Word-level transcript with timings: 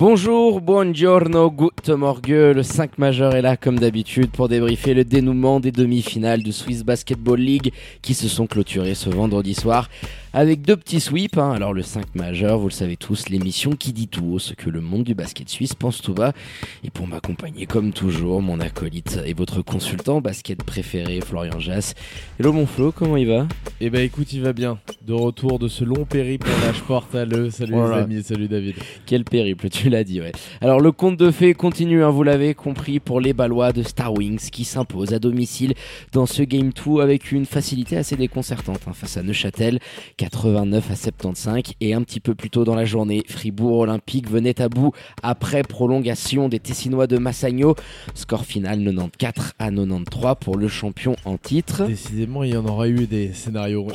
Bonjour, 0.00 0.62
buongiorno, 0.62 1.50
good 1.50 1.90
morgue. 1.90 2.30
Le 2.30 2.62
5 2.62 2.96
majeur 2.96 3.34
est 3.34 3.42
là 3.42 3.58
comme 3.58 3.78
d'habitude 3.78 4.30
pour 4.30 4.48
débriefer 4.48 4.94
le 4.94 5.04
dénouement 5.04 5.60
des 5.60 5.72
demi-finales 5.72 6.42
de 6.42 6.50
Swiss 6.52 6.84
Basketball 6.84 7.38
League 7.38 7.70
qui 8.00 8.14
se 8.14 8.26
sont 8.26 8.46
clôturées 8.46 8.94
ce 8.94 9.10
vendredi 9.10 9.52
soir 9.52 9.90
avec 10.32 10.62
deux 10.62 10.76
petits 10.76 11.00
sweeps. 11.00 11.36
hein. 11.38 11.52
Alors 11.52 11.72
le 11.72 11.82
5 11.82 12.14
majeur, 12.14 12.58
vous 12.58 12.68
le 12.68 12.72
savez 12.72 12.96
tous, 12.96 13.28
l'émission 13.28 13.72
qui 13.72 13.92
dit 13.92 14.06
tout 14.08 14.24
haut 14.32 14.38
ce 14.38 14.54
que 14.54 14.70
le 14.70 14.80
monde 14.80 15.02
du 15.04 15.14
basket 15.14 15.48
suisse 15.48 15.74
pense 15.74 16.00
tout 16.02 16.14
bas. 16.14 16.32
Et 16.84 16.90
pour 16.90 17.06
m'accompagner 17.06 17.66
comme 17.66 17.92
toujours, 17.92 18.40
mon 18.42 18.60
acolyte 18.60 19.18
et 19.26 19.34
votre 19.34 19.62
consultant 19.62 20.20
basket 20.20 20.62
préféré, 20.62 21.20
Florian 21.20 21.58
Jass. 21.58 21.94
Hello 22.38 22.52
mon 22.52 22.66
Flo, 22.66 22.92
comment 22.92 23.16
il 23.16 23.26
va? 23.28 23.48
Eh 23.80 23.90
ben 23.90 24.02
écoute, 24.02 24.32
il 24.32 24.42
va 24.42 24.52
bien. 24.52 24.78
De 25.06 25.12
retour 25.14 25.58
de 25.58 25.66
ce 25.68 25.82
long 25.84 26.04
périple 26.04 26.46
à 26.48 26.66
l'âge 26.66 26.82
portaleux. 26.82 27.50
Salut 27.50 27.72
Voilà. 27.74 27.96
les 27.98 28.02
amis, 28.02 28.22
salut 28.22 28.48
David. 28.48 28.76
Quel 29.06 29.24
périple, 29.24 29.68
tu 29.68 29.88
l'as 29.88 30.04
dit, 30.04 30.20
ouais. 30.20 30.32
Alors 30.60 30.80
le 30.80 30.92
conte 30.92 31.16
de 31.16 31.30
fées 31.30 31.54
continue, 31.54 32.04
hein, 32.04 32.10
vous 32.10 32.22
l'avez 32.22 32.54
compris, 32.54 33.00
pour 33.00 33.20
les 33.20 33.32
Balois 33.32 33.72
de 33.72 33.82
Star 33.82 34.12
Wings 34.12 34.50
qui 34.50 34.64
s'imposent 34.64 35.12
à 35.12 35.18
domicile 35.18 35.74
dans 36.12 36.26
ce 36.26 36.42
Game 36.42 36.70
2 36.86 37.00
avec 37.00 37.32
une 37.32 37.46
facilité 37.46 37.96
assez 37.96 38.16
déconcertante 38.16 38.80
hein, 38.86 38.92
face 38.92 39.16
à 39.16 39.22
Neuchâtel, 39.22 39.80
89 40.20 40.90
à 40.90 40.96
75 40.96 41.62
et 41.80 41.94
un 41.94 42.02
petit 42.02 42.20
peu 42.20 42.34
plus 42.34 42.50
tôt 42.50 42.64
dans 42.64 42.74
la 42.74 42.84
journée, 42.84 43.22
Fribourg 43.26 43.78
Olympique 43.78 44.28
venait 44.28 44.60
à 44.60 44.68
bout 44.68 44.92
après 45.22 45.62
prolongation 45.62 46.50
des 46.50 46.60
Tessinois 46.60 47.06
de 47.06 47.16
Massagno, 47.16 47.74
score 48.14 48.44
final 48.44 48.84
94 48.84 49.52
à 49.58 49.70
93 49.70 50.34
pour 50.38 50.58
le 50.58 50.68
champion 50.68 51.16
en 51.24 51.38
titre. 51.38 51.86
Décidément, 51.86 52.42
il 52.42 52.52
y 52.52 52.56
en 52.58 52.66
aura 52.66 52.88
eu 52.88 53.06
des 53.06 53.32
scénarios 53.32 53.88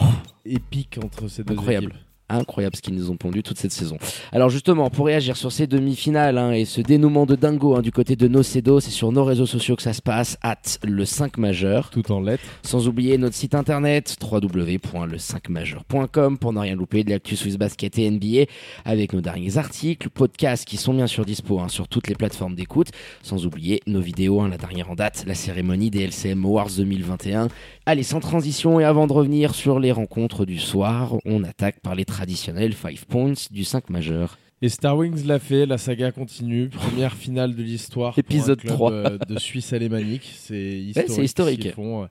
épiques 0.45 0.97
entre 1.03 1.27
ces 1.27 1.43
deux 1.43 1.53
Incroyable. 1.53 1.89
équipes. 1.89 1.99
Incroyable 2.29 2.75
ce 2.75 2.81
qu'ils 2.81 2.95
nous 2.95 3.11
ont 3.11 3.17
pondu 3.17 3.43
toute 3.43 3.59
cette 3.59 3.71
saison. 3.71 3.97
Alors 4.31 4.49
justement, 4.49 4.89
pour 4.89 5.05
réagir 5.05 5.37
sur 5.37 5.51
ces 5.51 5.67
demi-finales 5.67 6.37
hein, 6.37 6.51
et 6.51 6.65
ce 6.65 6.81
dénouement 6.81 7.25
de 7.25 7.35
dingo 7.35 7.75
hein, 7.75 7.81
du 7.81 7.91
côté 7.91 8.15
de 8.15 8.27
Nocedo, 8.27 8.79
c'est 8.79 8.91
sur 8.91 9.11
nos 9.11 9.23
réseaux 9.23 9.45
sociaux 9.45 9.75
que 9.75 9.81
ça 9.81 9.93
se 9.93 10.01
passe, 10.01 10.37
at 10.41 10.55
le 10.83 11.05
5 11.05 11.37
majeur. 11.37 11.89
Tout 11.91 12.11
en 12.11 12.21
lettres. 12.21 12.43
Sans 12.63 12.87
oublier 12.87 13.17
notre 13.17 13.35
site 13.35 13.55
internet 13.55 14.17
www.le5majeur.com 14.21 16.37
pour 16.37 16.53
ne 16.53 16.59
rien 16.59 16.75
louper 16.75 17.03
de 17.03 17.11
l'actu 17.11 17.35
Swiss 17.35 17.57
Basket 17.57 17.97
et 17.99 18.09
NBA 18.09 18.45
avec 18.85 19.13
nos 19.13 19.21
derniers 19.21 19.57
articles, 19.57 20.09
podcasts 20.09 20.65
qui 20.65 20.77
sont 20.77 20.93
bien 20.93 21.07
sûr 21.07 21.25
dispo 21.25 21.59
hein, 21.59 21.67
sur 21.67 21.87
toutes 21.87 22.07
les 22.07 22.15
plateformes 22.15 22.55
d'écoute. 22.55 22.89
Sans 23.21 23.45
oublier 23.45 23.81
nos 23.87 24.01
vidéos, 24.01 24.45
la 24.47 24.57
dernière 24.57 24.89
en 24.89 24.95
date, 24.95 25.23
la 25.27 25.35
cérémonie 25.35 25.89
des 25.89 26.03
LCM 26.03 26.45
Awards 26.45 26.69
2021. 26.75 27.49
Allez, 27.85 28.03
sans 28.03 28.19
transition 28.19 28.79
et 28.79 28.83
avant 28.83 29.07
de 29.07 29.13
revenir 29.13 29.53
sur 29.53 29.79
les 29.79 29.91
rencontres 29.91 30.45
du 30.45 30.59
soir, 30.59 31.15
on 31.25 31.43
attaque 31.43 31.79
par 31.81 31.95
les 31.95 32.05
traditionnels 32.15 32.73
5 32.73 33.05
points 33.05 33.33
du 33.51 33.63
5 33.63 33.89
majeur. 33.89 34.37
Et 34.61 34.69
Star 34.69 34.97
Wings 34.97 35.25
l'a 35.25 35.37
fait, 35.39 35.65
la 35.65 35.77
saga 35.77 36.11
continue. 36.11 36.69
Première 36.69 37.13
finale 37.25 37.55
de 37.55 37.61
l'histoire. 37.61 38.13
pour 38.13 38.19
Épisode 38.19 38.59
un 38.59 38.61
club, 38.61 38.73
3. 38.73 38.91
euh, 38.91 39.17
de 39.17 39.37
Suisse 39.37 39.73
alémanique. 39.73 40.31
C'est 40.35 40.79
historique. 40.79 41.73
font. 41.73 42.07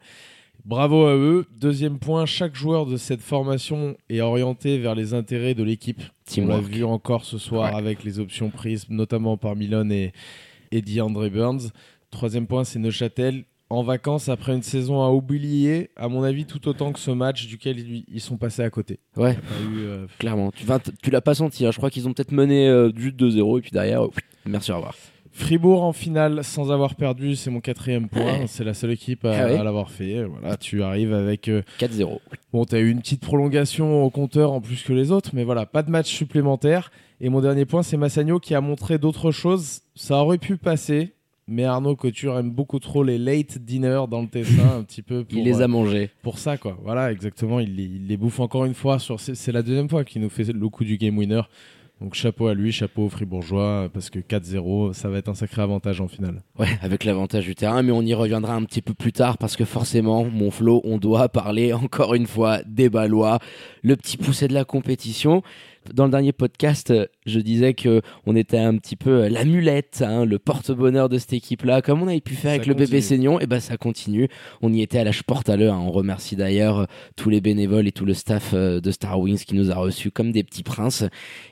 Bravo 0.65 1.07
à 1.07 1.15
eux. 1.17 1.47
Deuxième 1.59 1.99
point, 1.99 2.27
chaque 2.27 2.55
joueur 2.55 2.87
de 2.87 2.97
cette 2.97 3.21
formation 3.23 3.97
est 4.09 4.21
orienté 4.21 4.79
vers 4.79 4.95
les 4.95 5.13
intérêts 5.15 5.55
de 5.55 5.63
l'équipe. 5.63 6.03
On 6.39 6.47
l'a 6.47 6.61
vu 6.61 6.85
encore 6.85 7.25
ce 7.25 7.39
soir 7.39 7.73
Ouais. 7.73 7.79
avec 7.79 8.05
les 8.05 8.19
options 8.19 8.51
prises, 8.51 8.87
notamment 8.89 9.37
par 9.37 9.57
Milon 9.57 9.91
et 9.91 10.13
Eddie 10.71 11.01
Andre 11.01 11.29
Burns. 11.29 11.71
Troisième 12.11 12.47
point, 12.47 12.65
c'est 12.65 12.79
Neuchâtel. 12.79 13.45
En 13.75 13.83
vacances 13.83 14.29
après 14.29 14.55
une 14.55 14.63
saison 14.63 15.03
à 15.03 15.11
oublier, 15.11 15.91
à 15.97 16.07
mon 16.09 16.23
avis, 16.23 16.45
tout 16.45 16.69
autant 16.69 16.93
que 16.93 17.01
ce 17.01 17.11
match 17.11 17.49
duquel 17.49 17.77
ils, 18.09 18.21
sont 18.21 18.37
passés 18.37 18.63
à 18.63 18.71
côté. 18.71 19.01
Ouais, 19.17 19.33
eu, 19.33 19.79
euh, 19.81 20.07
clairement. 20.19 20.53
Tu, 20.53 20.65
tu 21.03 21.11
l'as 21.11 21.21
pas 21.21 21.35
senti, 21.35 21.67
hein. 21.67 21.73
je 21.73 21.79
crois 21.79 21.91
qu'ils 21.91 22.07
ont 22.07 22.13
peut-être 22.13 22.31
mené 22.31 22.69
euh, 22.69 22.93
juste 22.95 23.17
2-0 23.17 23.59
et 23.59 23.63
puis 23.63 23.71
derrière, 23.73 24.05
euh, 24.05 24.11
merci 24.47 24.71
au 24.71 24.77
revoir. 24.77 24.95
Fribourg 25.33 25.83
en 25.83 25.93
finale 25.93 26.45
sans 26.45 26.71
avoir 26.71 26.95
perdu, 26.95 27.35
c'est 27.35 27.51
mon 27.51 27.61
quatrième 27.61 28.09
point. 28.09 28.23
Ouais. 28.41 28.47
C'est 28.47 28.63
la 28.63 28.73
seule 28.73 28.93
équipe 28.93 29.25
à, 29.25 29.33
Ah 29.33 29.47
ouais. 29.47 29.59
à 29.59 29.65
l'avoir 29.65 29.91
fait. 29.91 30.23
Voilà, 30.23 30.57
tu 30.57 30.85
arrives 30.85 31.13
avec. 31.13 31.49
euh, 31.49 31.63
4-0. 31.81 32.21
Bon, 32.53 32.65
tu 32.65 32.77
as 32.77 32.79
eu 32.79 32.89
une 32.89 33.01
petite 33.01 33.21
prolongation 33.23 34.05
au 34.05 34.11
compteur 34.11 34.53
en 34.53 34.61
plus 34.61 34.85
que 34.85 34.93
les 34.93 35.11
autres, 35.11 35.31
mais 35.33 35.43
voilà, 35.43 35.67
pas 35.67 35.83
de 35.83 35.91
match 35.91 36.07
supplémentaire. 36.09 36.93
Et 37.21 37.31
mon 37.31 37.41
dernier 37.41 37.65
point, 37.65 37.83
c'est 37.83 37.97
Massagno 37.97 38.39
qui 38.39 38.55
a 38.55 38.61
montré 38.61 38.99
d'autres 38.99 39.33
choses. 39.33 39.81
Ça 39.97 40.19
aurait 40.19 40.39
pu 40.39 40.57
passer, 40.57 41.14
mais 41.47 41.65
Arnaud 41.65 41.97
Couture 41.97 42.39
aime 42.39 42.51
beaucoup 42.51 42.79
trop 42.79 43.03
les 43.03 43.19
late 43.19 43.59
dinners 43.59 44.05
dans 44.11 44.23
le 44.23 44.29
Tessin, 44.29 44.79
un 44.79 44.83
petit 44.83 45.03
peu 45.03 45.25
pour, 45.29 45.39
Il 45.39 45.45
les 45.45 45.61
euh, 45.61 45.65
a 45.65 45.69
mangés. 45.69 46.11
pour 46.23 46.39
ça, 46.39 46.57
quoi. 46.57 46.79
Voilà, 46.83 47.13
exactement. 47.13 47.61
Il, 47.61 47.77
les- 47.77 47.85
il 47.85 48.07
les 48.07 48.17
bouffe 48.17 48.41
encore 48.41 48.65
une 48.65 48.75
fois. 48.75 48.99
Sur... 48.99 49.21
C'est 49.21 49.53
la 49.53 49.63
deuxième 49.63 49.89
fois 49.89 50.05
qu'il 50.05 50.23
nous 50.23 50.31
fait 50.31 50.45
le 50.53 50.69
coup 50.69 50.85
du 50.85 50.97
game 50.97 51.17
winner. 51.19 51.43
Donc 52.01 52.15
chapeau 52.15 52.49
à 52.49 52.55
lui, 52.55 52.73
chapeau 52.73 53.05
aux 53.05 53.09
Fribourgeois, 53.09 53.89
parce 53.95 54.11
que 54.11 54.19
4-0, 54.19 54.93
ça 54.95 55.09
va 55.09 55.19
être 55.19 55.29
un 55.29 55.35
sacré 55.35 55.63
avantage 55.63 56.01
en 56.01 56.09
finale. 56.09 56.43
Ouais, 56.59 56.67
avec 56.83 57.05
l'avantage 57.05 57.45
du 57.45 57.55
terrain, 57.55 57.83
mais 57.83 57.93
on 57.93 58.03
y 58.03 58.13
reviendra 58.15 58.53
un 58.55 58.65
petit 58.65 58.83
peu 58.83 58.95
plus 58.95 59.13
tard 59.13 59.39
parce 59.39 59.55
que 59.57 59.65
forcément, 59.65 60.25
mon 60.25 60.51
Flo, 60.51 60.81
on 60.85 60.99
doit 60.99 61.29
parler 61.29 61.73
encore 61.73 62.15
une 62.15 62.27
fois 62.27 62.59
des 62.67 62.89
Balois, 62.91 63.39
le 63.83 63.95
petit 63.97 64.17
poussé 64.17 64.49
de 64.49 64.55
la 64.55 64.65
compétition. 64.65 65.43
Dans 65.93 66.05
le 66.07 66.11
dernier 66.11 66.33
podcast, 66.33 66.91
euh, 66.91 67.07
je 67.27 67.41
disais 67.41 67.75
que 67.75 68.01
on 68.27 68.37
était 68.37 68.59
un 68.59 68.77
petit 68.79 68.97
peu 68.97 69.25
euh, 69.25 69.29
l'amulette, 69.29 70.03
hein, 70.07 70.25
le 70.25 70.39
porte-bonheur 70.39 71.09
de 71.09 71.19
cette 71.19 71.35
équipe-là, 71.35 71.83
comme 71.83 72.03
on 72.03 72.09
avait 72.09 72.21
pu 72.21 72.35
faire 72.35 72.51
Ça 72.51 72.55
avec 72.55 72.67
le 72.67 72.75
bébé. 72.75 73.01
Seignon, 73.01 73.39
et 73.39 73.47
ben 73.47 73.61
ça 73.61 73.77
continue. 73.77 74.29
On 74.63 74.73
y 74.73 74.81
était 74.81 74.99
à 74.99 75.05
la 75.05 75.11
porte 75.27 75.51
à 75.51 75.57
l'heure. 75.57 75.79
On 75.79 75.91
remercie 75.91 76.37
d'ailleurs 76.37 76.79
euh, 76.79 76.85
tous 77.17 77.29
les 77.29 77.41
bénévoles 77.41 77.87
et 77.87 77.93
tout 77.93 78.07
le 78.07 78.15
staff 78.15 78.55
de 78.55 78.91
Star 78.91 79.21
Wings 79.21 79.45
qui 79.45 79.55
nous 79.55 79.71
a 79.71 79.75
reçus 79.75 80.11
comme 80.11 80.33
des 80.33 80.43
petits 80.43 80.63
princes. 80.63 81.05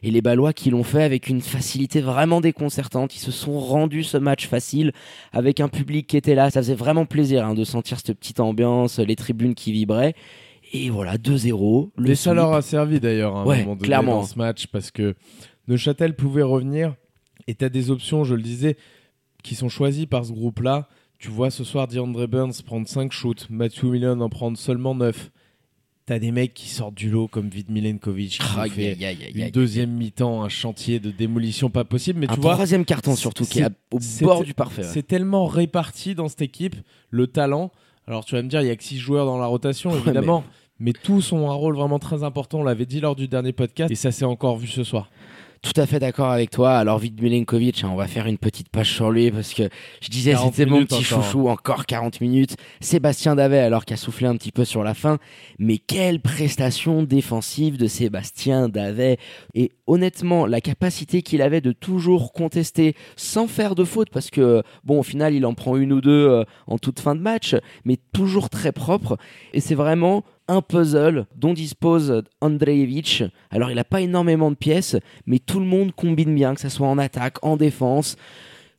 Et 0.03 0.11
les 0.11 0.23
Balois 0.23 0.53
qui 0.53 0.71
l'ont 0.71 0.85
fait 0.85 1.03
avec 1.03 1.29
une 1.29 1.43
facilité 1.43 2.01
vraiment 2.01 2.41
déconcertante. 2.41 3.15
Ils 3.15 3.21
se 3.21 3.33
sont 3.33 3.59
rendus 3.59 4.05
ce 4.05 4.17
match 4.17 4.47
facile 4.47 4.93
avec 5.33 5.61
un 5.61 5.69
public 5.69 6.07
qui 6.07 6.17
était 6.17 6.35
là. 6.35 6.51
Ça 6.51 6.63
faisait 6.63 6.75
vraiment 6.75 7.05
plaisir 7.05 7.47
hein, 7.47 7.55
de 7.55 7.65
sentir 7.65 7.99
cette 7.99 8.19
petite 8.19 8.41
ambiance, 8.41 8.99
les 8.99 9.17
tribunes 9.17 9.55
qui 9.55 9.73
vibraient. 9.73 10.15
Et 10.73 10.89
voilà, 10.91 11.17
2-0. 11.19 11.91
Le 11.97 12.09
Mais 12.09 12.15
ça 12.15 12.33
leur 12.35 12.53
a 12.55 12.63
servi 12.63 12.99
d'ailleurs 13.01 13.37
à 13.37 13.41
un 13.43 13.45
Ouais, 13.45 13.61
moment 13.61 13.75
donné 13.77 13.87
clairement. 13.87 14.21
dans 14.21 14.27
ce 14.27 14.39
match 14.39 14.67
parce 14.69 14.91
que 14.91 15.15
Neuchâtel 15.69 16.17
pouvait 16.17 16.43
revenir 16.43 16.95
et 17.47 17.55
tu 17.55 17.65
as 17.65 17.69
des 17.69 17.91
options, 17.91 18.25
je 18.25 18.35
le 18.35 18.43
disais, 18.43 18.77
qui 19.43 19.55
sont 19.55 19.69
choisies 19.69 20.07
par 20.07 20.25
ce 20.25 20.33
groupe-là. 20.33 20.89
Tu 21.19 21.29
vois 21.29 21.51
ce 21.51 21.63
soir 21.63 21.87
DeAndre 21.89 22.27
Burns 22.27 22.63
prendre 22.65 22.89
5 22.89 23.13
shoots, 23.13 23.47
Matthew 23.51 23.85
Millen 23.85 24.23
en 24.23 24.29
prendre 24.29 24.57
seulement 24.59 24.95
9. 24.95 25.31
T'as 26.05 26.19
des 26.19 26.33
mecs 26.33 26.53
qui 26.55 26.69
sortent 26.69 26.97
du 26.97 27.11
lot 27.11 27.29
comme 27.29 27.49
Vid 27.49 27.71
Milenkovic 27.71 28.41
qui 28.65 28.71
fait 28.71 28.97
une 29.35 29.51
deuxième 29.51 29.91
mi-temps, 29.91 30.43
un 30.43 30.49
chantier 30.49 30.99
de 30.99 31.13
démolition 31.13 31.71
pas 31.71 31.85
possible. 31.85 32.19
Mais 32.19 32.29
un 32.31 32.35
tu 32.35 32.41
vois, 32.41 32.55
troisième 32.55 32.85
carton 32.85 33.15
surtout 33.15 33.45
qui 33.45 33.61
est 33.61 33.69
au 33.93 33.99
bord 34.23 34.43
du 34.43 34.53
parfait. 34.53 34.83
c'est 34.83 35.07
tellement 35.07 35.47
réparti 35.47 36.17
dans 36.17 36.27
cette 36.29 36.43
équipe, 36.43 36.75
le 37.11 37.29
talent. 37.29 37.71
Alors 38.09 38.25
tu 38.25 38.35
vas 38.35 38.43
me 38.43 38.49
dire, 38.49 38.63
il 38.63 38.67
y 38.67 38.71
a 38.71 38.75
que 38.75 38.83
6 38.83 38.99
joueurs 38.99 39.27
dans 39.27 39.39
la 39.39 39.47
rotation, 39.47 39.91
Ouais, 39.93 39.99
évidemment. 39.99 40.43
Mais... 40.83 40.93
tous 40.93 41.33
ont 41.33 41.51
un 41.51 41.55
rôle 41.55 41.77
vraiment 41.77 41.99
très 41.99 42.25
important. 42.25 42.61
On 42.61 42.65
l'avait 42.65 42.87
dit 42.87 43.01
lors 43.01 43.17
du 43.17 43.29
dernier 43.29 43.53
podcast. 43.53 43.91
Et 43.91 43.95
ça 43.95 44.11
s'est 44.11 44.25
encore 44.25 44.57
vu 44.57 44.67
ce 44.67 44.85
soir. 44.85 45.09
Tout 45.63 45.81
à 45.81 45.87
fait 45.87 46.01
d'accord 46.01 46.31
avec 46.31 46.51
toi. 46.51 46.73
Alors, 46.73 46.99
Vid 46.99 47.23
Milenkovic, 47.23 47.85
hein, 47.85 47.91
on 47.93 47.95
va 47.95 48.09
faire 48.09 48.27
une 48.27 48.37
petite 48.37 48.69
page 48.69 48.91
sur 48.93 49.13
lui 49.13 49.31
parce 49.31 49.55
que 49.55 49.69
je 50.01 50.09
disais 50.09 50.33
40 50.33 50.55
c'était 50.55 50.69
mon 50.69 50.85
petit 50.85 50.95
encore. 50.95 51.23
chouchou, 51.23 51.49
encore 51.49 51.87
40 51.87 52.21
minutes. 52.21 52.57
Sébastien 52.81 53.37
Davet, 53.37 53.61
alors 53.61 53.85
qui 53.85 53.95
a 53.95 53.97
soufflé 53.97 54.27
un 54.27 54.37
petit 54.37 54.51
peu 54.51 54.65
sur 54.65 54.83
la 54.83 54.93
fin. 54.95 55.19
Mais 55.61 55.79
quelle 55.79 56.19
prestation 56.19 57.05
défensive 57.05 57.79
de 57.79 57.87
Sébastien 57.87 58.69
Davet. 58.69 59.19
Et 59.55 59.71
honnêtement, 59.87 60.47
la 60.47 60.61
capacité 60.61 61.23
qu'il 61.23 61.41
avait 61.41 61.61
de 61.61 61.71
toujours 61.71 62.33
contester 62.33 62.97
sans 63.15 63.47
faire 63.47 63.77
de 63.77 63.85
faute 63.85 64.11
parce 64.11 64.31
que, 64.31 64.65
bon, 64.83 64.99
au 64.99 65.05
final, 65.05 65.33
il 65.33 65.47
en 65.47 65.55
prend 65.55 65.77
une 65.77 65.93
ou 65.93 66.01
deux 66.01 66.29
euh, 66.29 66.45
en 66.67 66.79
toute 66.79 66.99
fin 66.99 67.15
de 67.15 67.21
match, 67.21 67.55
mais 67.85 67.99
toujours 68.13 68.51
très 68.51 68.73
propre. 68.73 69.17
Et 69.53 69.61
c'est 69.61 69.77
vraiment 69.77 70.25
un 70.53 70.63
puzzle 70.63 71.27
dont 71.37 71.53
dispose 71.55 72.23
Andreevich. 72.41 73.23
Alors, 73.51 73.71
il 73.71 73.77
n'a 73.77 73.85
pas 73.85 74.01
énormément 74.01 74.51
de 74.51 74.57
pièces, 74.57 74.97
mais 75.27 75.39
tout 75.39 75.59
le 75.61 75.67
monde 75.67 75.93
combine 75.93 76.35
bien, 76.35 76.55
que 76.55 76.61
ce 76.61 76.69
soit 76.69 76.87
en 76.89 76.99
attaque, 76.99 77.37
en 77.43 77.57
défense. 77.57 78.17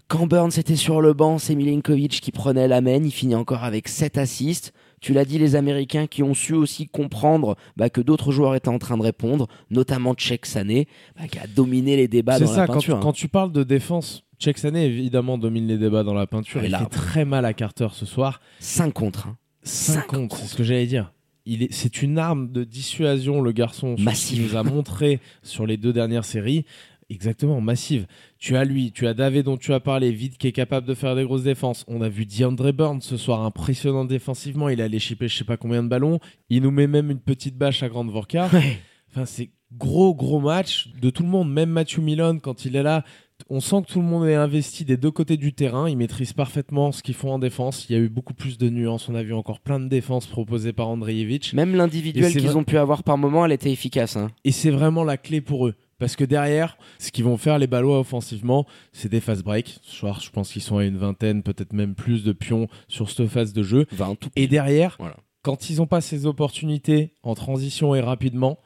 Quand 0.07 0.27
Burns 0.27 0.51
était 0.57 0.75
sur 0.75 1.01
le 1.01 1.13
banc, 1.13 1.37
c'est 1.39 1.55
Milinkovic 1.55 2.21
qui 2.21 2.31
prenait 2.31 2.67
la 2.67 2.81
main. 2.81 3.01
Il 3.03 3.11
finit 3.11 3.35
encore 3.35 3.63
avec 3.63 3.87
7 3.87 4.17
assists. 4.17 4.73
Tu 5.01 5.11
l'as 5.13 5.25
dit, 5.25 5.39
les 5.39 5.55
Américains 5.55 6.07
qui 6.07 6.23
ont 6.23 6.33
su 6.33 6.53
aussi 6.53 6.87
comprendre 6.87 7.55
bah, 7.75 7.89
que 7.89 7.99
d'autres 8.01 8.31
joueurs 8.31 8.55
étaient 8.55 8.69
en 8.69 8.79
train 8.79 8.97
de 8.97 9.03
répondre, 9.03 9.47
notamment 9.69 10.13
Tchèque 10.13 10.45
Sané, 10.45 10.87
bah, 11.17 11.27
qui 11.27 11.39
a 11.39 11.47
dominé 11.47 11.95
les 11.97 12.07
débats 12.07 12.37
C'est 12.37 12.45
dans 12.45 12.51
ça, 12.51 12.61
la 12.61 12.67
quand, 12.67 12.73
peinture. 12.73 12.97
hein. 12.97 12.99
quand 13.01 13.11
tu 13.13 13.27
parles 13.27 13.51
de 13.51 13.63
défense, 13.63 14.23
Cheikh 14.39 14.57
Sané 14.57 14.85
évidemment 14.85 15.37
domine 15.37 15.67
les 15.67 15.77
débats 15.77 16.03
dans 16.03 16.13
la 16.13 16.27
peinture. 16.27 16.61
Ah, 16.61 16.65
il 16.65 16.71
là. 16.71 16.79
fait 16.79 16.89
très 16.89 17.25
mal 17.25 17.43
à 17.45 17.53
Carter 17.53 17.87
ce 17.93 18.05
soir. 18.05 18.39
5 18.59 18.93
contre 18.93 19.27
1. 19.27 19.37
5 19.63 19.93
Cinq 19.93 20.07
contre, 20.07 20.35
c'est 20.37 20.47
ce 20.47 20.55
que 20.55 20.63
j'allais 20.63 20.85
dire. 20.85 21.11
Il 21.45 21.63
est, 21.63 21.73
c'est 21.73 22.01
une 22.01 22.17
arme 22.17 22.51
de 22.51 22.63
dissuasion, 22.63 23.41
le 23.41 23.51
garçon, 23.51 23.95
Massive. 23.99 24.37
qu'il 24.37 24.47
nous 24.47 24.55
a 24.55 24.63
montré 24.63 25.19
sur 25.43 25.65
les 25.65 25.77
deux 25.77 25.93
dernières 25.93 26.25
séries. 26.25 26.65
Exactement, 27.09 27.61
massive. 27.61 28.07
Tu 28.39 28.55
as 28.55 28.63
lui, 28.65 28.91
tu 28.91 29.07
as 29.07 29.13
David 29.13 29.43
dont 29.45 29.57
tu 29.57 29.73
as 29.73 29.79
parlé, 29.79 30.11
vite 30.11 30.37
qui 30.37 30.47
est 30.47 30.51
capable 30.53 30.87
de 30.87 30.93
faire 30.93 31.15
des 31.15 31.23
grosses 31.23 31.43
défenses. 31.43 31.83
On 31.87 32.01
a 32.01 32.09
vu 32.09 32.25
DeAndre 32.25 32.71
Burns 32.71 33.01
ce 33.01 33.17
soir 33.17 33.41
impressionnant 33.41 34.05
défensivement. 34.05 34.69
Il 34.69 34.81
allé 34.81 34.99
chipper 34.99 35.27
je 35.27 35.37
sais 35.37 35.43
pas 35.43 35.57
combien 35.57 35.83
de 35.83 35.89
ballons. 35.89 36.19
Il 36.49 36.63
nous 36.63 36.71
met 36.71 36.87
même 36.87 37.11
une 37.11 37.19
petite 37.19 37.57
bâche 37.57 37.83
à 37.83 37.89
Grande 37.89 38.09
Vorka. 38.09 38.47
Ouais. 38.53 38.79
Enfin, 39.11 39.25
c'est 39.25 39.51
gros, 39.77 40.15
gros 40.15 40.39
match 40.39 40.89
de 40.99 41.09
tout 41.09 41.23
le 41.23 41.29
monde. 41.29 41.51
Même 41.51 41.69
Matthew 41.69 41.99
Milon, 41.99 42.39
quand 42.39 42.65
il 42.65 42.75
est 42.75 42.83
là, 42.83 43.03
on 43.49 43.59
sent 43.59 43.83
que 43.85 43.91
tout 43.93 43.99
le 43.99 44.05
monde 44.07 44.25
est 44.27 44.35
investi 44.35 44.85
des 44.85 44.97
deux 44.97 45.11
côtés 45.11 45.37
du 45.37 45.53
terrain. 45.53 45.89
Ils 45.89 45.97
maîtrisent 45.97 46.33
parfaitement 46.33 46.91
ce 46.91 47.03
qu'ils 47.03 47.13
font 47.15 47.31
en 47.33 47.39
défense. 47.39 47.87
Il 47.89 47.93
y 47.93 47.95
a 47.95 48.01
eu 48.01 48.09
beaucoup 48.09 48.33
plus 48.33 48.57
de 48.57 48.69
nuances. 48.69 49.09
On 49.09 49.15
a 49.15 49.23
vu 49.23 49.33
encore 49.33 49.59
plein 49.59 49.79
de 49.79 49.87
défenses 49.87 50.25
proposées 50.27 50.73
par 50.73 50.87
Andreevich. 50.89 51.53
Même 51.53 51.75
l'individuel 51.75 52.31
qu'ils 52.31 52.57
ont 52.57 52.63
pu 52.63 52.77
avoir 52.77 53.03
par 53.03 53.17
moment, 53.17 53.45
elle 53.45 53.51
était 53.51 53.71
efficace. 53.71 54.15
hein. 54.17 54.31
Et 54.43 54.51
c'est 54.51 54.71
vraiment 54.71 55.03
la 55.03 55.17
clé 55.17 55.41
pour 55.41 55.67
eux. 55.67 55.75
Parce 55.99 56.15
que 56.15 56.23
derrière, 56.25 56.77
ce 56.99 57.11
qu'ils 57.11 57.23
vont 57.23 57.37
faire 57.37 57.57
les 57.59 57.67
Ballois 57.67 57.99
offensivement, 57.99 58.65
c'est 58.91 59.09
des 59.09 59.21
fast 59.21 59.43
breaks. 59.43 59.77
Ce 59.83 59.95
soir, 59.95 60.19
je 60.19 60.29
pense 60.31 60.51
qu'ils 60.51 60.61
sont 60.61 60.77
à 60.77 60.83
une 60.85 60.97
vingtaine, 60.97 61.43
peut-être 61.43 61.71
même 61.73 61.95
plus 61.95 62.23
de 62.23 62.33
pions 62.33 62.67
sur 62.89 63.09
cette 63.09 63.27
phase 63.27 63.53
de 63.53 63.63
jeu. 63.63 63.85
20 63.91 64.15
tout. 64.15 64.29
Et 64.35 64.47
derrière, 64.47 64.95
Voilà. 64.99 65.15
quand 65.43 65.69
ils 65.69 65.77
n'ont 65.77 65.85
pas 65.87 66.01
ces 66.01 66.25
opportunités 66.25 67.13
en 67.23 67.35
transition 67.35 67.95
et 67.95 68.01
rapidement, 68.01 68.59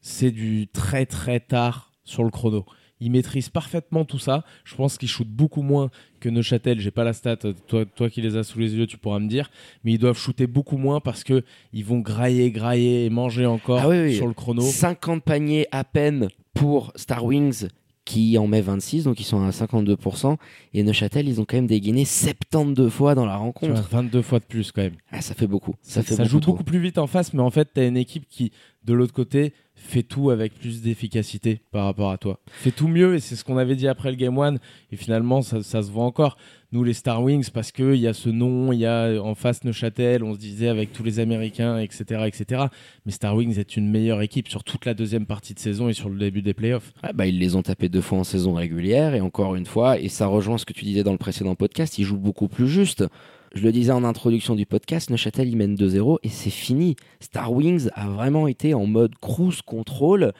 c'est 0.00 0.30
du 0.32 0.66
très 0.68 1.06
très 1.06 1.40
tard 1.40 1.92
sur 2.04 2.22
le 2.24 2.30
chrono. 2.30 2.66
Ils 3.00 3.10
maîtrisent 3.10 3.48
parfaitement 3.50 4.04
tout 4.04 4.18
ça. 4.18 4.44
Je 4.64 4.74
pense 4.76 4.98
qu'ils 4.98 5.08
shootent 5.08 5.28
beaucoup 5.28 5.62
moins 5.62 5.90
que 6.20 6.28
Neuchâtel. 6.28 6.80
J'ai 6.80 6.90
pas 6.90 7.04
la 7.04 7.12
stat. 7.12 7.36
Toi, 7.66 7.84
toi 7.84 8.08
qui 8.08 8.22
les 8.22 8.36
as 8.36 8.44
sous 8.44 8.58
les 8.58 8.74
yeux, 8.74 8.86
tu 8.86 8.96
pourras 8.98 9.18
me 9.18 9.28
dire. 9.28 9.50
Mais 9.84 9.92
ils 9.92 9.98
doivent 9.98 10.16
shooter 10.18 10.46
beaucoup 10.46 10.76
moins 10.78 11.00
parce 11.00 11.24
que 11.24 11.42
ils 11.72 11.84
vont 11.84 11.98
grailler, 11.98 12.50
grailler 12.50 13.04
et 13.04 13.10
manger 13.10 13.46
encore 13.46 13.80
Ah 13.82 13.88
oui, 13.88 14.00
oui. 14.04 14.14
sur 14.16 14.26
le 14.28 14.34
chrono. 14.34 14.62
50 14.62 15.22
paniers 15.24 15.66
à 15.72 15.84
peine 15.84 16.28
pour 16.54 16.92
Star 16.96 17.24
Wings 17.24 17.66
qui 18.06 18.36
en 18.36 18.46
met 18.46 18.60
26, 18.60 19.04
donc 19.04 19.18
ils 19.18 19.24
sont 19.24 19.42
à 19.42 19.48
52%. 19.48 20.36
Et 20.74 20.82
Neuchâtel, 20.82 21.26
ils 21.26 21.40
ont 21.40 21.46
quand 21.46 21.56
même 21.56 21.66
dégainé 21.66 22.04
72 22.04 22.92
fois 22.92 23.14
dans 23.14 23.24
la 23.24 23.36
rencontre. 23.36 23.80
22 23.90 24.20
fois 24.20 24.40
de 24.40 24.44
plus 24.44 24.72
quand 24.72 24.82
même. 24.82 24.96
Ah, 25.10 25.22
ça 25.22 25.34
fait 25.34 25.46
beaucoup. 25.46 25.74
Ça, 25.80 25.94
Ça, 25.94 26.02
fait 26.02 26.14
ça 26.16 26.22
beaucoup 26.24 26.30
joue 26.30 26.40
trop. 26.40 26.52
beaucoup 26.52 26.64
plus 26.64 26.80
vite 26.80 26.98
en 26.98 27.06
face, 27.06 27.32
mais 27.32 27.40
en 27.40 27.50
fait, 27.50 27.70
tu 27.74 27.80
as 27.80 27.86
une 27.86 27.96
équipe 27.96 28.26
qui, 28.28 28.52
de 28.84 28.92
l'autre 28.92 29.14
côté, 29.14 29.54
fait 29.74 30.02
tout 30.02 30.30
avec 30.30 30.54
plus 30.54 30.82
d'efficacité 30.82 31.60
par 31.70 31.84
rapport 31.84 32.10
à 32.10 32.18
toi. 32.18 32.38
Fait 32.50 32.70
tout 32.70 32.88
mieux, 32.88 33.14
et 33.14 33.20
c'est 33.20 33.36
ce 33.36 33.44
qu'on 33.44 33.58
avait 33.58 33.76
dit 33.76 33.88
après 33.88 34.10
le 34.10 34.16
Game 34.16 34.38
1, 34.38 34.54
et 34.92 34.96
finalement, 34.96 35.42
ça, 35.42 35.62
ça 35.62 35.82
se 35.82 35.90
voit 35.90 36.04
encore. 36.04 36.36
Nous, 36.72 36.82
les 36.82 36.92
Star 36.92 37.22
Wings, 37.22 37.50
parce 37.52 37.70
qu'il 37.70 37.96
y 37.96 38.08
a 38.08 38.12
ce 38.12 38.28
nom, 38.28 38.72
il 38.72 38.80
y 38.80 38.86
a 38.86 39.20
en 39.22 39.34
face 39.34 39.62
Neuchâtel, 39.62 40.24
on 40.24 40.34
se 40.34 40.38
disait 40.38 40.68
avec 40.68 40.92
tous 40.92 41.04
les 41.04 41.20
Américains, 41.20 41.78
etc., 41.78 42.24
etc. 42.26 42.64
Mais 43.06 43.12
Star 43.12 43.36
Wings 43.36 43.58
est 43.58 43.76
une 43.76 43.88
meilleure 43.88 44.22
équipe 44.22 44.48
sur 44.48 44.64
toute 44.64 44.84
la 44.84 44.94
deuxième 44.94 45.26
partie 45.26 45.54
de 45.54 45.60
saison 45.60 45.88
et 45.88 45.92
sur 45.92 46.08
le 46.08 46.18
début 46.18 46.42
des 46.42 46.54
playoffs. 46.54 46.92
Ah 47.02 47.12
bah, 47.12 47.26
ils 47.26 47.38
les 47.38 47.54
ont 47.54 47.62
tapés 47.62 47.88
deux 47.88 48.00
fois 48.00 48.18
en 48.18 48.24
saison 48.24 48.54
régulière 48.54 49.14
et 49.14 49.20
encore 49.20 49.54
une 49.54 49.66
fois, 49.66 50.00
et 50.00 50.08
ça 50.08 50.26
rejoint 50.26 50.58
ce 50.58 50.64
que 50.64 50.72
tu 50.72 50.84
disais 50.84 51.04
dans 51.04 51.12
le 51.12 51.18
précédent 51.18 51.54
podcast, 51.54 51.98
ils 51.98 52.04
jouent 52.04 52.16
beaucoup 52.16 52.48
plus 52.48 52.66
juste. 52.66 53.04
Je 53.54 53.62
le 53.62 53.70
disais 53.70 53.92
en 53.92 54.02
introduction 54.02 54.56
du 54.56 54.66
podcast, 54.66 55.10
Neuchâtel 55.10 55.48
ils 55.48 55.56
mènent 55.56 55.76
2-0 55.76 56.18
et 56.24 56.28
c'est 56.28 56.50
fini. 56.50 56.96
Star 57.20 57.52
Wings 57.52 57.88
a 57.94 58.08
vraiment 58.08 58.48
été 58.48 58.74
en 58.74 58.84
mode 58.86 59.14
cruise 59.20 59.62
control 59.62 60.32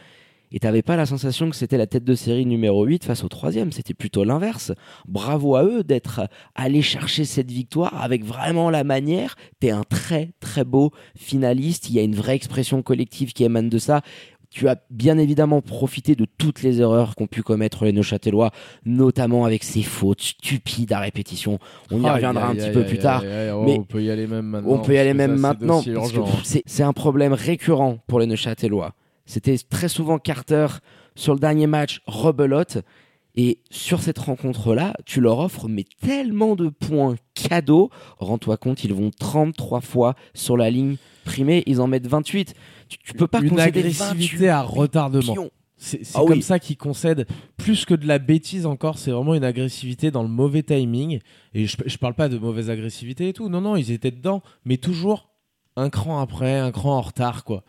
et 0.51 0.59
t'avais 0.59 0.83
pas 0.83 0.97
la 0.97 1.07
sensation 1.07 1.49
que 1.49 1.55
c'était 1.55 1.77
la 1.79 1.87
tête 1.87 2.03
de 2.05 2.15
série 2.15 2.45
numéro 2.45 2.85
8 2.85 3.05
face 3.05 3.23
au 3.23 3.29
troisième, 3.29 3.71
c'était 3.71 3.95
plutôt 3.95 4.25
l'inverse. 4.25 4.73
Bravo 5.07 5.55
à 5.55 5.65
eux 5.65 5.85
d'être 5.85 6.29
allés 6.57 6.83
chercher 6.83 7.25
cette 7.25 7.51
victoire 7.51 8.01
avec 8.03 8.25
vraiment 8.25 8.69
la 8.69 8.83
manière. 8.83 9.37
T'es 9.61 9.71
un 9.71 9.85
très 9.85 10.31
très 10.41 10.65
beau 10.65 10.91
finaliste, 11.17 11.91
il 11.91 11.95
y 11.97 11.99
a 12.01 12.03
une 12.03 12.17
vraie 12.17 12.35
expression 12.35 12.83
collective 12.83 13.33
qui 13.33 13.45
émane 13.45 13.69
de 13.69 13.79
ça 13.79 14.03
tu 14.55 14.69
as 14.69 14.77
bien 14.89 15.19
évidemment 15.19 15.61
profité 15.61 16.15
de 16.15 16.27
toutes 16.39 16.63
les 16.63 16.81
erreurs 16.81 17.17
qu'ont 17.17 17.27
pu 17.27 17.43
commettre 17.43 17.85
les 17.85 17.93
Neuchâtelois, 17.93 18.53
notamment 18.87 19.45
avec 19.45 19.65
ces 19.65 19.83
fautes 19.83 20.23
stupides 20.23 20.93
à 20.93 21.01
répétition. 21.01 21.59
On 21.91 22.01
y 22.01 22.09
reviendra 22.09 22.47
un 22.47 22.55
petit 22.55 22.71
peu 22.71 22.85
plus 22.85 22.99
tard. 22.99 23.25
oh, 23.25 23.65
mais 23.65 23.77
on 23.77 23.83
peut 23.83 24.01
y 24.01 24.11
aller 24.11 24.29
même 24.29 24.47
maintenant. 24.47 24.75
On 24.75 24.79
peut 24.79 24.95
y 24.95 24.99
aller 24.99 25.13
même 25.13 25.37
C'est 26.45 26.83
un 26.85 26.93
problème 26.93 27.33
récurrent 27.33 27.99
pour 28.07 28.21
les 28.21 28.27
Neuchâtelois. 28.27 28.95
C'était 29.27 29.57
très 29.59 29.89
souvent 29.89 30.19
Carter 30.19 30.69
sur 31.17 31.35
le 31.35 31.41
dernier 31.41 31.67
match 31.67 32.01
rebelote. 32.07 32.79
Et 33.37 33.59
sur 33.71 34.01
cette 34.01 34.19
rencontre-là, 34.19 34.95
tu 35.05 35.21
leur 35.21 35.39
offres 35.41 35.69
mais 35.69 35.85
tellement 36.01 36.55
de 36.55 36.69
points 36.69 37.17
cadeaux. 37.35 37.91
Rends-toi 38.19 38.57
compte, 38.57 38.85
ils 38.85 38.95
vont 38.95 39.11
33 39.19 39.81
fois 39.81 40.15
sur 40.35 40.57
la 40.57 40.71
ligne 40.71 40.97
primée, 41.25 41.63
ils 41.67 41.81
en 41.81 41.87
mettent 41.89 42.07
28. 42.07 42.55
Tu, 42.89 42.99
tu 42.99 43.13
peux 43.15 43.27
pas 43.27 43.41
Une 43.41 43.59
agressivité 43.59 44.37
28 44.37 44.49
à 44.49 44.63
retardement. 44.63 45.33
pions. 45.33 45.51
C'est 45.77 46.05
c'est 46.05 46.17
Ah 46.17 46.21
comme 46.21 46.35
oui. 46.39 46.43
ça 46.43 46.61
qu'ils 46.61 46.77
concèdent 46.77 47.27
plus 47.57 47.85
que 47.85 47.95
de 47.95 48.07
la 48.07 48.19
bêtise 48.21 48.65
encore. 48.67 48.99
C'est 48.99 49.11
vraiment 49.11 49.35
une 49.35 49.43
agressivité 49.45 50.13
dans 50.13 50.23
le 50.23 50.29
mauvais 50.29 50.63
timing. 50.63 51.19
Et 51.55 51.67
je, 51.67 51.77
je 51.85 51.97
parle 51.99 52.15
pas 52.15 52.29
de 52.29 52.39
mauvaise 52.39 52.71
agressivité 52.71 53.29
et 53.31 53.33
tout. 53.33 53.49
Non, 53.49 53.61
non, 53.61 53.75
ils 53.75 53.91
étaient 53.91 54.13
dedans, 54.13 54.43
mais 54.65 54.77
toujours 54.77 55.31
un 55.77 55.91
cran 55.91 56.21
après, 56.21 56.57
un 56.57 56.71
cran 56.71 56.99
en 56.99 57.01
retard, 57.01 57.43
quoi. 57.43 57.65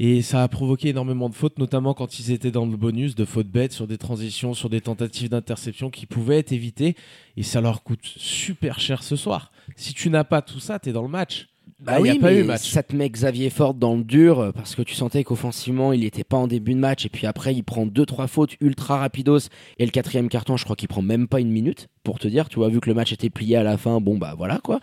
Et 0.00 0.22
ça 0.22 0.44
a 0.44 0.48
provoqué 0.48 0.90
énormément 0.90 1.28
de 1.28 1.34
fautes, 1.34 1.58
notamment 1.58 1.92
quand 1.92 2.20
ils 2.20 2.30
étaient 2.30 2.52
dans 2.52 2.66
le 2.66 2.76
bonus, 2.76 3.16
de 3.16 3.24
fautes 3.24 3.48
bêtes 3.48 3.72
sur 3.72 3.88
des 3.88 3.98
transitions, 3.98 4.54
sur 4.54 4.70
des 4.70 4.80
tentatives 4.80 5.28
d'interception 5.28 5.90
qui 5.90 6.06
pouvaient 6.06 6.38
être 6.38 6.52
évitées. 6.52 6.94
Et 7.36 7.42
ça 7.42 7.60
leur 7.60 7.82
coûte 7.82 8.04
super 8.04 8.78
cher 8.78 9.02
ce 9.02 9.16
soir. 9.16 9.50
Si 9.74 9.94
tu 9.94 10.08
n'as 10.08 10.22
pas 10.22 10.40
tout 10.40 10.60
ça, 10.60 10.78
t'es 10.78 10.92
dans 10.92 11.02
le 11.02 11.08
match. 11.08 11.48
Bah 11.80 11.98
il 11.98 12.02
oui, 12.02 12.08
y 12.08 12.12
a 12.12 12.16
pas 12.16 12.32
mais 12.32 12.40
eu 12.40 12.44
match. 12.44 12.68
ça 12.70 12.82
te 12.82 12.96
met 12.96 13.08
Xavier 13.08 13.50
Ford 13.50 13.74
dans 13.74 13.94
le 13.94 14.02
dur 14.02 14.40
euh, 14.40 14.50
parce 14.52 14.74
que 14.74 14.82
tu 14.82 14.94
sentais 14.96 15.22
qu'offensivement 15.22 15.92
il 15.92 16.00
n'était 16.00 16.24
pas 16.24 16.36
en 16.36 16.48
début 16.48 16.74
de 16.74 16.78
match 16.80 17.06
et 17.06 17.08
puis 17.08 17.24
après 17.26 17.54
il 17.54 17.62
prend 17.62 17.86
deux 17.86 18.04
trois 18.04 18.26
fautes 18.26 18.56
ultra 18.60 18.98
rapidos 18.98 19.48
et 19.78 19.84
le 19.84 19.92
quatrième 19.92 20.28
carton 20.28 20.56
je 20.56 20.64
crois 20.64 20.74
qu'il 20.74 20.88
prend 20.88 21.02
même 21.02 21.28
pas 21.28 21.38
une 21.38 21.50
minute 21.52 21.86
pour 22.02 22.18
te 22.18 22.26
dire 22.26 22.48
tu 22.48 22.56
vois 22.56 22.68
vu 22.68 22.80
que 22.80 22.88
le 22.88 22.94
match 22.94 23.12
était 23.12 23.30
plié 23.30 23.54
à 23.56 23.62
la 23.62 23.76
fin 23.78 24.00
bon 24.00 24.18
bah 24.18 24.34
voilà 24.36 24.58
quoi 24.58 24.80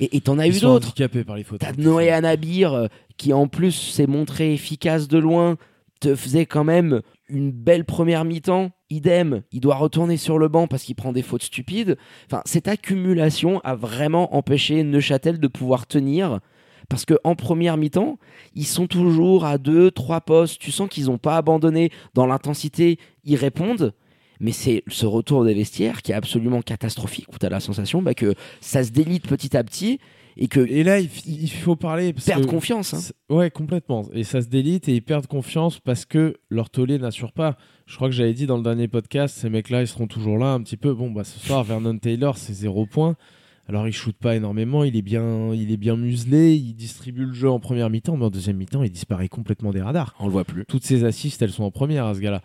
et 0.00 0.20
t'en 0.22 0.38
as 0.38 0.46
Ils 0.46 0.56
eu 0.56 0.60
d'autres 0.60 0.94
par 1.24 1.36
les 1.36 1.44
fautes. 1.44 1.60
T'as 1.60 1.72
Noé 1.72 2.10
Anabir 2.10 2.72
euh, 2.72 2.86
qui 3.18 3.34
en 3.34 3.46
plus 3.46 3.72
s'est 3.72 4.06
montré 4.06 4.54
efficace 4.54 5.08
de 5.08 5.18
loin, 5.18 5.56
te 6.00 6.14
faisait 6.14 6.46
quand 6.46 6.64
même 6.64 7.02
une 7.28 7.50
belle 7.52 7.84
première 7.84 8.24
mi-temps. 8.24 8.70
Idem, 8.90 9.42
il 9.52 9.60
doit 9.60 9.76
retourner 9.76 10.16
sur 10.16 10.38
le 10.38 10.48
banc 10.48 10.66
parce 10.66 10.82
qu'il 10.82 10.96
prend 10.96 11.12
des 11.12 11.22
fautes 11.22 11.44
stupides. 11.44 11.96
Enfin, 12.26 12.42
cette 12.44 12.68
accumulation 12.68 13.60
a 13.60 13.74
vraiment 13.74 14.34
empêché 14.36 14.82
Neuchâtel 14.82 15.38
de 15.38 15.48
pouvoir 15.48 15.86
tenir. 15.86 16.40
Parce 16.88 17.04
que 17.04 17.14
en 17.22 17.36
première 17.36 17.76
mi-temps, 17.76 18.18
ils 18.56 18.66
sont 18.66 18.88
toujours 18.88 19.44
à 19.44 19.58
deux, 19.58 19.92
trois 19.92 20.20
postes. 20.20 20.60
Tu 20.60 20.72
sens 20.72 20.88
qu'ils 20.88 21.06
n'ont 21.06 21.18
pas 21.18 21.36
abandonné 21.36 21.90
dans 22.14 22.26
l'intensité. 22.26 22.98
Ils 23.24 23.36
répondent. 23.36 23.94
Mais 24.40 24.52
c'est 24.52 24.82
ce 24.88 25.06
retour 25.06 25.44
des 25.44 25.54
vestiaires 25.54 26.02
qui 26.02 26.12
est 26.12 26.14
absolument 26.16 26.62
catastrophique. 26.62 27.26
Où 27.32 27.38
tu 27.38 27.46
as 27.46 27.50
la 27.50 27.60
sensation 27.60 28.02
bah, 28.02 28.14
que 28.14 28.34
ça 28.60 28.82
se 28.82 28.90
délite 28.90 29.28
petit 29.28 29.56
à 29.56 29.62
petit 29.62 30.00
et 30.42 30.48
que 30.48 30.60
Et 30.60 30.82
là, 30.82 30.98
il, 30.98 31.08
faut 31.50 31.76
parler. 31.76 32.12
parce 32.12 32.26
perdent 32.26 32.46
que- 32.46 32.50
confiance. 32.50 32.94
hein. 32.94 33.00
Ouais, 33.34 33.50
complètement. 33.50 34.08
Et 34.12 34.24
ça 34.24 34.40
se 34.42 34.48
délite 34.48 34.88
et 34.88 34.94
ils 34.96 35.02
perdent 35.02 35.26
confiance 35.26 35.78
parce 35.78 36.04
que 36.06 36.34
leur 36.48 36.70
tollé 36.70 36.98
n'assure 36.98 37.32
pas. 37.32 37.56
Je 37.86 37.94
crois 37.96 38.08
que 38.08 38.14
j'avais 38.14 38.32
dit 38.34 38.46
dans 38.46 38.56
le 38.56 38.62
dernier 38.62 38.88
podcast, 38.88 39.36
ces 39.38 39.50
mecs-là, 39.50 39.82
ils 39.82 39.86
seront 39.88 40.06
toujours 40.06 40.38
là 40.38 40.52
un 40.54 40.62
petit 40.62 40.76
peu. 40.76 40.94
Bon, 40.94 41.10
bah 41.10 41.24
ce 41.24 41.38
soir, 41.38 41.62
Vernon 41.62 41.96
Taylor, 41.98 42.36
c'est 42.38 42.54
zéro 42.54 42.86
point. 42.86 43.16
Alors 43.68 43.86
il 43.86 43.92
shoot 43.92 44.16
pas 44.16 44.34
énormément, 44.34 44.82
il 44.82 44.96
est 44.96 45.02
bien, 45.02 45.52
il 45.54 45.70
est 45.70 45.76
bien 45.76 45.94
muselé, 45.94 46.56
il 46.56 46.74
distribue 46.74 47.24
le 47.26 47.32
jeu 47.32 47.48
en 47.48 47.60
première 47.60 47.88
mi-temps, 47.88 48.16
mais 48.16 48.24
en 48.24 48.30
deuxième 48.30 48.56
mi-temps, 48.56 48.82
il 48.82 48.90
disparaît 48.90 49.28
complètement 49.28 49.70
des 49.70 49.80
radars. 49.80 50.16
On 50.18 50.26
le 50.26 50.32
voit 50.32 50.42
plus. 50.44 50.64
Toutes 50.66 50.82
ses 50.84 51.04
assists, 51.04 51.40
elles 51.42 51.52
sont 51.52 51.62
en 51.62 51.70
première 51.70 52.06
à 52.06 52.14
ce 52.14 52.20
gars-là. 52.20 52.42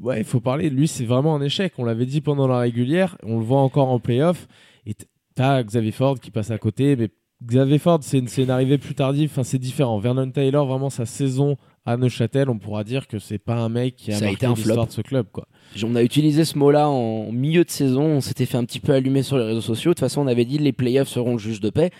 Ouais, 0.00 0.20
il 0.20 0.24
faut 0.24 0.40
parler. 0.40 0.70
Lui, 0.70 0.88
c'est 0.88 1.04
vraiment 1.04 1.34
un 1.36 1.42
échec. 1.42 1.74
On 1.76 1.84
l'avait 1.84 2.06
dit 2.06 2.22
pendant 2.22 2.46
la 2.46 2.58
régulière, 2.60 3.18
on 3.24 3.38
le 3.38 3.44
voit 3.44 3.60
encore 3.60 3.90
en 3.90 3.98
playoff. 3.98 4.46
Et 4.86 4.94
t'as 5.34 5.62
Xavier 5.62 5.90
Ford 5.92 6.18
qui 6.18 6.30
passe 6.30 6.50
à 6.50 6.56
côté, 6.56 6.96
mais 6.96 7.10
Xavier 7.42 7.78
Ford, 7.78 7.98
c'est 8.02 8.18
une, 8.18 8.50
arrivée 8.50 8.78
plus 8.78 8.94
tardive. 8.94 9.30
Enfin, 9.30 9.42
c'est 9.42 9.58
différent. 9.58 9.98
Vernon 9.98 10.30
Taylor, 10.30 10.66
vraiment 10.66 10.90
sa 10.90 11.04
saison 11.04 11.56
à 11.84 11.96
Neuchâtel, 11.96 12.48
on 12.48 12.58
pourra 12.58 12.84
dire 12.84 13.06
que 13.06 13.18
c'est 13.18 13.38
pas 13.38 13.56
un 13.56 13.68
mec 13.68 13.96
qui 13.96 14.12
a 14.12 14.14
Ça 14.14 14.24
a 14.24 14.28
marqué 14.28 14.36
été 14.36 14.46
un 14.46 14.54
l'histoire 14.54 14.76
flop. 14.76 14.86
de 14.86 14.92
ce 14.92 15.00
club, 15.02 15.26
quoi. 15.30 15.46
On 15.82 15.94
a 15.94 16.02
utilisé 16.02 16.44
ce 16.44 16.56
mot-là 16.56 16.88
en 16.88 17.30
milieu 17.32 17.64
de 17.64 17.70
saison. 17.70 18.04
On 18.04 18.20
s'était 18.20 18.46
fait 18.46 18.56
un 18.56 18.64
petit 18.64 18.80
peu 18.80 18.92
allumer 18.92 19.22
sur 19.22 19.36
les 19.36 19.44
réseaux 19.44 19.60
sociaux. 19.60 19.90
De 19.90 19.94
toute 19.94 20.00
façon, 20.00 20.22
on 20.22 20.26
avait 20.26 20.46
dit 20.46 20.58
les 20.58 20.72
playoffs 20.72 21.08
seront 21.08 21.32
le 21.32 21.38
juge 21.38 21.60
de 21.60 21.70
paix. 21.70 21.90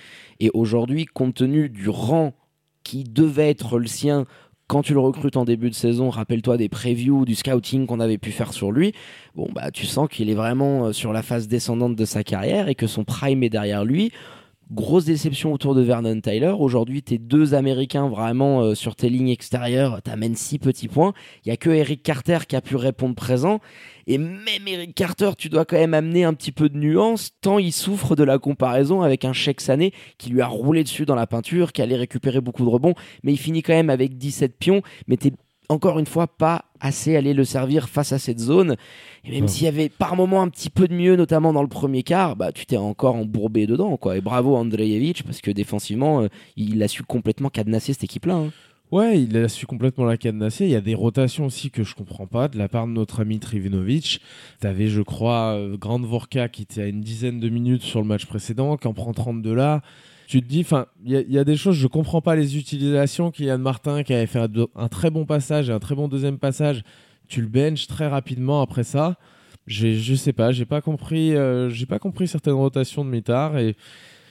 Et 0.41 0.51
aujourd'hui, 0.55 1.05
compte 1.05 1.35
tenu 1.35 1.69
du 1.69 1.89
rang 1.89 2.33
qui 2.83 3.05
devait 3.05 3.51
être 3.51 3.79
le 3.79 3.87
sien 3.87 4.27
quand 4.67 4.83
tu 4.83 4.95
le 4.95 5.01
recrutes 5.01 5.37
en 5.37 5.45
début 5.45 5.69
de 5.69 5.75
saison, 5.75 6.09
rappelle-toi 6.09 6.57
des 6.57 6.69
previews, 6.69 7.25
du 7.25 7.35
scouting 7.35 7.87
qu'on 7.87 8.01
avait 8.01 8.19
pu 8.19 8.31
faire 8.31 8.53
sur 8.53 8.73
lui. 8.73 8.95
Bon, 9.35 9.49
bah, 9.55 9.71
tu 9.71 9.85
sens 9.85 10.09
qu'il 10.09 10.31
est 10.31 10.35
vraiment 10.35 10.87
euh, 10.87 10.93
sur 10.93 11.13
la 11.13 11.23
phase 11.23 11.49
descendante 11.49 11.97
de 11.97 12.05
sa 12.05 12.25
carrière 12.25 12.69
et 12.69 12.75
que 12.75 12.87
son 12.87 13.05
prime 13.05 13.43
est 13.43 13.51
derrière 13.51 13.85
lui. 13.85 14.11
Grosse 14.75 15.05
déception 15.05 15.53
autour 15.53 15.77
de 15.77 15.83
Vernon 15.83 16.21
Tyler. 16.21 16.53
Aujourd'hui, 16.59 17.01
tes 17.01 17.19
deux 17.19 17.55
Américains 17.55 18.09
vraiment 18.09 18.61
euh, 18.61 18.75
sur 18.75 18.97
tes 18.97 19.09
lignes 19.09 19.29
extérieures 19.29 20.03
t'amènent 20.03 20.35
six 20.35 20.59
petits 20.59 20.89
points. 20.89 21.13
Il 21.45 21.51
y 21.51 21.53
a 21.53 21.57
que 21.57 21.71
Eric 21.71 22.03
Carter 22.03 22.39
qui 22.49 22.57
a 22.57 22.61
pu 22.61 22.75
répondre 22.75 23.15
présent. 23.15 23.61
Et 24.09 24.19
même 24.19 24.67
Eric 24.67 24.93
Carter, 24.97 25.31
tu 25.39 25.49
dois 25.49 25.65
quand 25.65 25.77
même 25.77 25.95
amener 25.95 26.25
un 26.25 26.35
petit 26.35 26.51
peu 26.51 26.69
de 26.69 26.77
nuance, 26.77 27.31
tant 27.41 27.61
il 27.61 27.73
souffre 27.73 28.17
de 28.17 28.25
la 28.25 28.41
comparaison 28.41 29.03
avec 29.03 29.25
un 29.25 29.33
Sheikh 29.33 29.61
Sané 29.61 29.93
qui 30.19 30.31
lui 30.31 30.41
a 30.41 30.49
roulé 30.49 30.83
dessus 30.83 31.07
dans 31.07 31.15
la 31.15 31.29
peinture, 31.29 31.73
qui 31.73 31.81
allait 31.81 31.95
récupérer 31.95 32.41
beaucoup 32.41 32.65
de 32.65 32.71
rebonds, 32.71 32.95
mais 33.23 33.33
il 33.33 33.39
finit 33.39 33.63
quand 33.63 33.75
même 33.75 33.91
avec 33.91 34.19
17 34.19 34.59
pions. 34.59 34.83
Mais 35.07 35.17
t'es 35.17 35.31
encore 35.69 35.99
une 35.99 36.07
fois 36.07 36.27
pas 36.27 36.65
assez 36.81 37.17
allé 37.17 37.35
le 37.35 37.45
servir 37.45 37.89
face 37.89 38.13
à 38.13 38.19
cette 38.19 38.39
zone. 38.39 38.77
Et 39.25 39.33
même 39.33 39.49
s'il 39.49 39.65
y 39.65 39.69
avait 39.69 39.89
par 39.89 40.17
moment 40.17 40.43
un 40.43 40.49
petit 40.49 40.71
peu 40.71 40.87
de 40.87 40.95
mieux, 40.95 41.17
notamment 41.17 41.53
dans 41.53 41.63
le 41.63 41.69
premier 41.69 42.03
quart, 42.03 42.37
bah 42.37 42.53
tu 42.53 42.67
t'es 42.67 42.77
encore 42.77 43.17
embourbé 43.17 43.67
dedans 43.67 43.97
quoi. 43.97 44.17
Et 44.17 44.21
bravo 44.21 44.57
Andrejevic 44.57 45.23
parce 45.23 45.41
que 45.41 45.51
défensivement, 45.51 46.23
euh, 46.23 46.29
il 46.57 46.83
a 46.83 46.89
su 46.89 47.03
complètement 47.03 47.49
cadenasser 47.49 47.93
cette 47.95 48.05
équipe 48.05 48.27
là. 48.27 48.35
Hein. 48.35 48.51
Ouais, 48.93 49.21
il 49.21 49.37
a 49.39 49.49
su 49.49 49.67
complètement 49.67 50.05
la 50.05 50.17
cadenasser. 50.17 50.67
Il 50.67 50.71
y 50.71 50.77
a 50.77 50.81
des 50.81 50.95
rotations 50.95 51.47
aussi 51.47 51.71
que 51.71 51.83
je 51.83 51.95
comprends 51.95 52.27
pas 52.27 52.49
de 52.49 52.59
la 52.59 52.69
part 52.69 52.87
de 52.87 52.93
notre 52.93 53.21
ami 53.23 53.41
Trivinovic. 53.41 54.21
T'avais, 54.61 54.89
je 54.89 55.01
crois, 55.01 55.55
euh, 55.57 55.77
Grand 55.77 56.01
Vorka 56.01 56.49
qui 56.49 56.63
était 56.63 56.83
à 56.83 56.87
une 56.87 57.01
dizaine 57.01 57.41
de 57.41 57.49
minutes 57.49 57.83
sur 57.83 58.01
le 58.01 58.07
match 58.07 58.27
précédent, 58.27 58.77
qui 58.77 58.87
en 58.87 58.93
prend 58.93 59.13
32 59.13 59.55
là 59.55 59.83
tu 60.27 60.43
te 60.43 60.47
dis, 60.47 60.61
enfin, 60.61 60.87
il 61.05 61.13
y, 61.29 61.39
a 61.39 61.45
des 61.45 61.57
choses, 61.57 61.77
je 61.77 61.87
comprends 61.87 62.21
pas 62.21 62.35
les 62.35 62.57
utilisations. 62.57 63.31
Kylian 63.31 63.59
Martin 63.59 64.03
qui 64.03 64.15
avait 64.15 64.27
fait 64.27 64.41
un, 64.75 64.89
très 64.89 65.11
bon 65.11 65.27
passage 65.27 65.69
et 65.69 65.73
un 65.73 65.79
très 65.79 65.95
bon 65.95 66.09
deuxième 66.09 66.39
passage, 66.39 66.83
tu 67.29 67.41
le 67.41 67.49
benches 67.49 67.87
très 67.87 68.07
rapidement 68.07 68.63
après 68.63 68.85
ça. 68.85 69.17
Je 69.67 70.15
sais 70.15 70.33
pas, 70.33 70.53
j'ai 70.53 70.67
pas 70.67 70.81
compris, 70.81 71.35
euh, 71.35 71.71
j'ai 71.71 71.87
pas 71.87 71.99
compris 71.99 72.29
certaines 72.29 72.55
rotations 72.55 73.05
de 73.05 73.11
Mitard 73.11 73.57
et, 73.57 73.77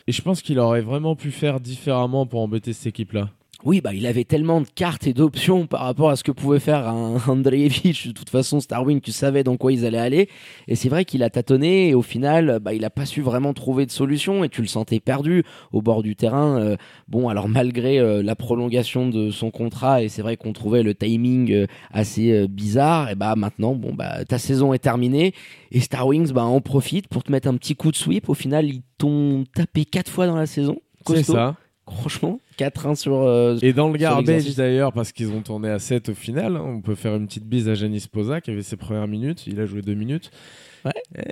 et 0.08 0.12
je 0.12 0.22
pense 0.22 0.42
qu'il 0.42 0.60
aurait 0.60 0.82
vraiment 0.82 1.16
pu 1.16 1.32
faire 1.32 1.60
différemment 1.60 2.26
pour 2.26 2.42
embêter 2.42 2.74
cette 2.74 2.88
équipe-là. 2.88 3.30
Oui, 3.66 3.80
bah, 3.80 3.94
il 3.94 4.06
avait 4.06 4.26
tellement 4.26 4.60
de 4.60 4.68
cartes 4.68 5.08
et 5.08 5.14
d'options 5.14 5.68
par 5.68 5.82
rapport 5.82 6.10
à 6.10 6.18
ce 6.18 6.24
que 6.24 6.34
pouvait 6.34 6.60
faire 6.60 6.86
un 6.86 7.18
Andreevich. 7.28 8.08
De 8.08 8.12
toute 8.12 8.30
façon, 8.30 8.60
Starwing, 8.60 9.00
tu 9.00 9.14
savais 9.14 9.44
dans 9.44 9.56
quoi 9.56 9.72
ils 9.72 9.86
allaient 9.86 9.98
aller. 9.98 10.30
Et 10.68 10.76
c'est 10.76 10.90
vrai 10.90 11.06
qu'il 11.06 11.24
a 11.24 11.30
tâtonné 11.30 11.90
et 11.90 11.96
au 11.96 12.02
final, 12.02 12.60
bah, 12.62 12.74
il 12.74 12.82
n'a 12.82 12.90
pas 12.90 13.06
su 13.06 13.22
vraiment 13.22 13.54
trouver 13.54 13.86
de 13.86 13.92
solution 13.92 14.44
et 14.44 14.50
tu 14.50 14.62
le 14.62 14.68
sentais 14.68 15.00
perdu 15.00 15.44
au 15.72 15.82
bord 15.82 16.04
du 16.04 16.18
terrain. 16.18 16.60
Euh, 16.60 16.76
bon, 17.08 17.30
alors 17.30 17.48
malgré 17.48 18.00
euh, 18.00 18.22
la 18.22 18.36
prolongation 18.36 19.08
de 19.08 19.32
son 19.32 19.50
contrat, 19.50 20.04
et 20.04 20.10
c'est 20.10 20.22
vrai 20.22 20.36
qu'on 20.36 20.52
trouvait 20.52 20.84
le 20.84 20.94
timing 20.94 21.54
euh, 21.54 21.68
assez 21.92 22.48
bizarre, 22.50 23.12
et 23.12 23.16
bah 23.16 23.36
maintenant, 23.38 23.76
bon, 23.76 23.94
bah, 23.94 24.26
ta 24.26 24.40
saison 24.40 24.74
est 24.74 24.80
terminée 24.80 25.34
et 25.72 25.80
Star 25.80 26.06
Wings 26.06 26.34
bah, 26.34 26.44
en 26.44 26.60
profite 26.60 27.08
pour 27.08 27.24
te 27.24 27.32
mettre 27.32 27.48
un 27.48 27.56
petit 27.56 27.76
coup 27.76 27.92
de 27.92 27.96
sweep. 27.96 28.28
Au 28.28 28.34
final, 28.34 28.66
ils 28.66 28.82
t'ont 28.98 29.46
tapé 29.56 29.86
quatre 29.86 30.12
fois 30.12 30.28
dans 30.28 30.36
la 30.36 30.48
saison. 30.48 30.78
C'est 31.08 31.24
ça. 31.24 31.56
Franchement, 31.86 32.40
4-1 32.58 32.96
sur. 32.96 33.14
Euh, 33.14 33.58
et 33.62 33.74
dans 33.74 33.90
le 33.90 33.98
garbage 33.98 34.56
d'ailleurs, 34.56 34.94
parce 34.94 35.12
qu'ils 35.12 35.32
ont 35.32 35.42
tourné 35.42 35.70
à 35.70 35.80
7 35.80 36.10
au 36.10 36.14
final. 36.14 36.56
Hein, 36.56 36.64
on 36.66 36.82
peut 36.82 36.96
faire 36.96 37.16
une 37.16 37.28
petite 37.28 37.46
bise 37.46 37.68
à 37.68 37.76
Janis 37.76 38.06
Posa 38.10 38.40
qui 38.40 38.52
avait 38.52 38.62
ses 38.62 38.78
premières 38.78 39.08
minutes. 39.08 39.48
Il 39.48 39.60
a 39.60 39.66
joué 39.66 39.82
2 39.82 39.94
minutes. 39.94 40.32
Ouais. 40.86 40.92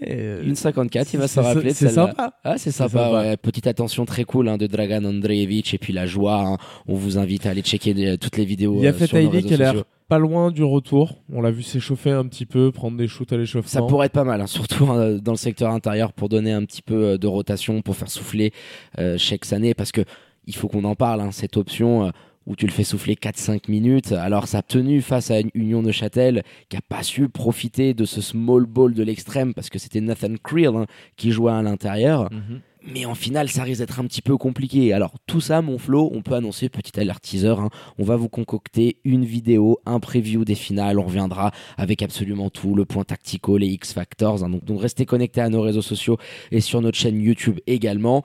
Euh, 0.09 0.43
une 0.43 0.55
54, 0.55 1.13
il 1.13 1.19
va 1.19 1.27
se 1.27 1.39
rappeler. 1.39 1.73
C'est 1.73 1.89
sympa. 1.89 2.33
Ah, 2.43 2.57
c'est 2.57 2.71
sympa. 2.71 3.37
Petite 3.37 3.67
attention 3.67 4.05
très 4.05 4.25
cool 4.25 4.49
hein, 4.49 4.57
de 4.57 4.67
Dragan 4.67 5.05
Andreevich 5.05 5.73
et 5.73 5.77
puis 5.77 5.93
la 5.93 6.05
joie. 6.05 6.41
Hein. 6.41 6.57
On 6.87 6.95
vous 6.95 7.17
invite 7.17 7.45
à 7.45 7.51
aller 7.51 7.61
checker 7.61 8.17
toutes 8.17 8.37
les 8.37 8.45
vidéos. 8.45 8.75
Il 8.77 8.83
y 8.83 8.87
a 8.87 8.91
euh, 8.91 8.93
fait 8.93 9.07
qui 9.07 9.53
a 9.53 9.57
l'air 9.57 9.83
pas 10.09 10.19
loin 10.19 10.51
du 10.51 10.63
retour. 10.63 11.15
On 11.31 11.41
l'a 11.41 11.51
vu 11.51 11.63
s'échauffer 11.63 12.11
un 12.11 12.25
petit 12.25 12.45
peu, 12.45 12.73
prendre 12.73 12.97
des 12.97 13.07
shoots 13.07 13.31
à 13.31 13.37
l'échauffement. 13.37 13.69
Ça 13.69 13.81
pourrait 13.81 14.07
être 14.07 14.11
pas 14.11 14.25
mal, 14.25 14.45
surtout 14.49 14.85
dans 14.85 15.31
le 15.31 15.37
secteur 15.37 15.71
intérieur 15.71 16.11
pour 16.11 16.27
donner 16.27 16.51
un 16.51 16.65
petit 16.65 16.81
peu 16.81 17.17
de 17.17 17.27
rotation, 17.27 17.81
pour 17.81 17.95
faire 17.95 18.09
souffler 18.09 18.51
euh, 18.99 19.17
Sheikh 19.17 19.45
Sané 19.45 19.73
parce 19.73 19.93
que 19.93 20.01
il 20.45 20.55
faut 20.55 20.67
qu'on 20.67 20.83
en 20.83 20.95
parle, 20.95 21.21
hein, 21.21 21.31
cette 21.31 21.57
option 21.57 22.05
euh, 22.05 22.11
où 22.47 22.55
tu 22.55 22.65
le 22.65 22.71
fais 22.71 22.83
souffler 22.83 23.15
4-5 23.15 23.69
minutes. 23.69 24.11
Alors 24.11 24.47
ça 24.47 24.59
a 24.59 24.61
tenu 24.61 25.01
face 25.01 25.31
à 25.31 25.39
une 25.39 25.51
Union 25.53 25.83
de 25.83 25.91
Châtel 25.91 26.43
qui 26.69 26.77
a 26.77 26.81
pas 26.81 27.03
su 27.03 27.29
profiter 27.29 27.93
de 27.93 28.05
ce 28.05 28.21
small 28.21 28.65
ball 28.65 28.93
de 28.93 29.03
l'extrême 29.03 29.53
parce 29.53 29.69
que 29.69 29.79
c'était 29.79 30.01
Nathan 30.01 30.33
Creel 30.43 30.75
hein, 30.75 30.85
qui 31.17 31.31
jouait 31.31 31.51
à 31.51 31.61
l'intérieur. 31.61 32.31
Mhm. 32.31 32.61
Mais 32.83 33.05
en 33.05 33.13
finale, 33.13 33.47
ça 33.47 33.61
risque 33.61 33.79
d'être 33.79 33.99
un 33.99 34.05
petit 34.05 34.23
peu 34.23 34.37
compliqué. 34.37 34.91
Alors 34.91 35.13
tout 35.27 35.39
ça, 35.39 35.61
mon 35.61 35.77
flow, 35.77 36.09
on 36.15 36.23
peut 36.23 36.33
annoncer 36.33 36.67
petit 36.67 36.99
alert 36.99 37.21
teaser. 37.21 37.49
Hein. 37.49 37.69
on 37.99 38.03
va 38.03 38.15
vous 38.15 38.27
concocter 38.27 38.97
une 39.03 39.23
vidéo, 39.23 39.79
un 39.85 39.99
preview 39.99 40.43
des 40.45 40.55
finales. 40.55 40.97
On 40.97 41.05
reviendra 41.05 41.51
avec 41.77 42.01
absolument 42.01 42.49
tout, 42.49 42.73
le 42.73 42.85
point 42.85 43.03
tactico, 43.03 43.57
les 43.57 43.67
X 43.67 43.93
Factors. 43.93 44.39
donc, 44.39 44.65
donc 44.65 44.81
restez 44.81 45.05
connectés 45.05 45.41
à 45.41 45.49
nos 45.49 45.61
réseaux 45.61 45.83
sociaux 45.83 46.17
et 46.49 46.59
sur 46.59 46.81
notre 46.81 46.97
chaîne 46.97 47.21
YouTube 47.21 47.59
également. 47.67 48.23